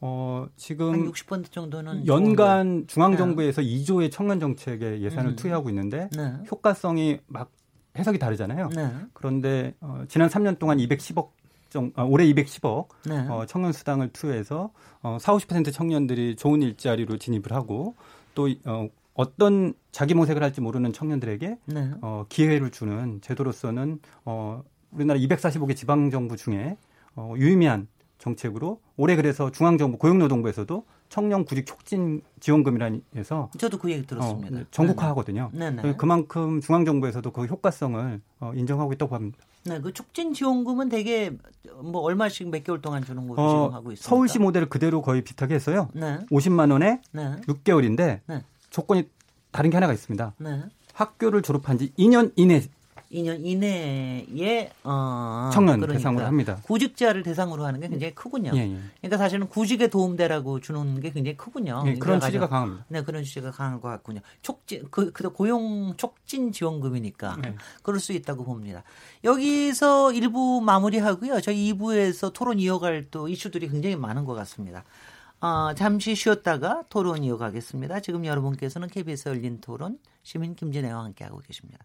어, 0.00 0.46
지금 0.56 1.10
60% 1.10 1.50
정도는 1.50 2.06
연간 2.06 2.84
중앙 2.86 3.16
정부에서 3.16 3.62
네. 3.62 3.68
2조의 3.68 4.12
청년 4.12 4.40
정책에 4.40 5.00
예산을 5.00 5.32
음. 5.32 5.36
투여하고 5.36 5.70
있는데 5.70 6.10
네. 6.16 6.34
효과성이 6.50 7.18
막 7.26 7.50
해석이 7.96 8.18
다르잖아요. 8.18 8.68
네. 8.74 8.92
그런데 9.14 9.74
어, 9.80 10.04
지난 10.08 10.28
3년 10.28 10.58
동안 10.58 10.78
210억 10.78 11.30
정, 11.70 11.92
아, 11.96 12.02
올해 12.02 12.26
210억 12.32 12.88
네. 13.06 13.26
어, 13.28 13.44
청년 13.46 13.72
수당을 13.72 14.10
투여해서 14.12 14.70
어, 15.02 15.18
4, 15.20 15.32
50% 15.34 15.72
청년들이 15.72 16.36
좋은 16.36 16.62
일자리로 16.62 17.16
진입을 17.16 17.52
하고 17.52 17.94
또 18.34 18.48
어, 18.66 18.88
어떤 19.14 19.72
자기 19.92 20.14
모색을 20.14 20.42
할지 20.42 20.60
모르는 20.60 20.92
청년들에게 20.92 21.58
네. 21.64 21.90
어, 22.02 22.26
기회를 22.28 22.70
주는 22.70 23.20
제도로서는 23.22 23.98
어, 24.26 24.62
우리나라 24.90 25.18
245개 25.18 25.74
지방 25.74 26.10
정부 26.10 26.36
중에 26.36 26.76
어, 27.14 27.34
유의미한 27.36 27.88
정책으로 28.18 28.80
올해 28.96 29.16
그래서 29.16 29.50
중앙정부 29.50 29.98
고용노동부에서도 29.98 30.84
청년 31.08 31.44
구직 31.44 31.66
촉진 31.66 32.22
지원금이라는 32.40 33.02
해서 33.16 33.50
저도 33.58 33.78
그 33.78 33.90
얘기 33.90 34.06
들었습니다. 34.06 34.60
어, 34.60 34.64
전국화하거든요. 34.70 35.50
네네. 35.52 35.96
그만큼 35.96 36.60
중앙정부에서도 36.60 37.30
그 37.30 37.44
효과성을 37.44 38.20
어, 38.40 38.52
인정하고 38.54 38.92
있다고 38.92 39.14
합니다. 39.14 39.38
네, 39.64 39.80
그 39.80 39.92
촉진 39.92 40.32
지원금은 40.32 40.88
되게 40.88 41.36
뭐 41.82 42.00
얼마씩 42.02 42.48
몇 42.50 42.62
개월 42.64 42.80
동안 42.80 43.04
주는 43.04 43.26
걸로 43.26 43.42
어, 43.42 43.48
지원하고 43.48 43.92
있습니다. 43.92 44.08
서울시 44.08 44.38
모델을 44.38 44.68
그대로 44.68 45.02
거의 45.02 45.22
비슷하게 45.22 45.54
했어요. 45.54 45.88
네. 45.92 46.18
50만 46.30 46.72
원에 46.72 47.00
네. 47.12 47.36
6개월인데 47.46 48.20
네. 48.26 48.44
조건이 48.70 49.08
다른 49.50 49.70
게 49.70 49.76
하나가 49.76 49.92
있습니다. 49.92 50.34
네. 50.38 50.62
학교를 50.92 51.42
졸업한 51.42 51.78
지 51.78 51.92
2년 51.98 52.32
이내 52.36 52.62
2년 53.12 53.44
이내에 53.44 54.72
어, 54.84 55.50
청년 55.52 55.80
그러니까 55.80 55.98
대상으로 55.98 56.24
합니다. 56.24 56.58
구직자를 56.62 57.22
대상으로 57.22 57.64
하는 57.64 57.80
게 57.80 57.88
굉장히 57.88 58.14
크군요. 58.14 58.52
예, 58.54 58.60
예. 58.60 58.78
그러니까 59.00 59.18
사실은 59.18 59.48
구직에 59.48 59.88
도움되라고 59.88 60.60
주는 60.60 61.00
게 61.00 61.10
굉장히 61.12 61.36
크군요. 61.36 61.84
예, 61.86 61.94
그런 61.94 62.20
취지가 62.20 62.48
강합니다. 62.48 62.84
네, 62.88 63.02
그런 63.02 63.22
취지가 63.22 63.50
강한 63.52 63.80
것 63.80 63.88
같군요. 63.88 64.20
촉진 64.42 64.88
그, 64.90 65.12
그 65.12 65.30
고용 65.30 65.94
촉진 65.96 66.52
지원금이니까 66.52 67.36
네. 67.42 67.54
그럴 67.82 68.00
수 68.00 68.12
있다고 68.12 68.44
봅니다. 68.44 68.82
여기서 69.24 70.08
1부 70.08 70.62
마무리하고요. 70.62 71.40
저희 71.40 71.72
2부에서 71.72 72.32
토론 72.32 72.58
이어갈 72.58 73.06
또 73.10 73.28
이슈들이 73.28 73.68
굉장히 73.68 73.96
많은 73.96 74.24
것 74.24 74.34
같습니다. 74.34 74.84
어, 75.40 75.74
잠시 75.74 76.14
쉬었다가 76.14 76.84
토론 76.88 77.22
이어가겠습니다. 77.22 78.00
지금 78.00 78.24
여러분께서는 78.24 78.88
KBS 78.88 79.28
열린 79.28 79.60
토론 79.60 79.98
시민 80.22 80.54
김진애와 80.54 81.04
함께하고 81.04 81.38
계십니다. 81.38 81.84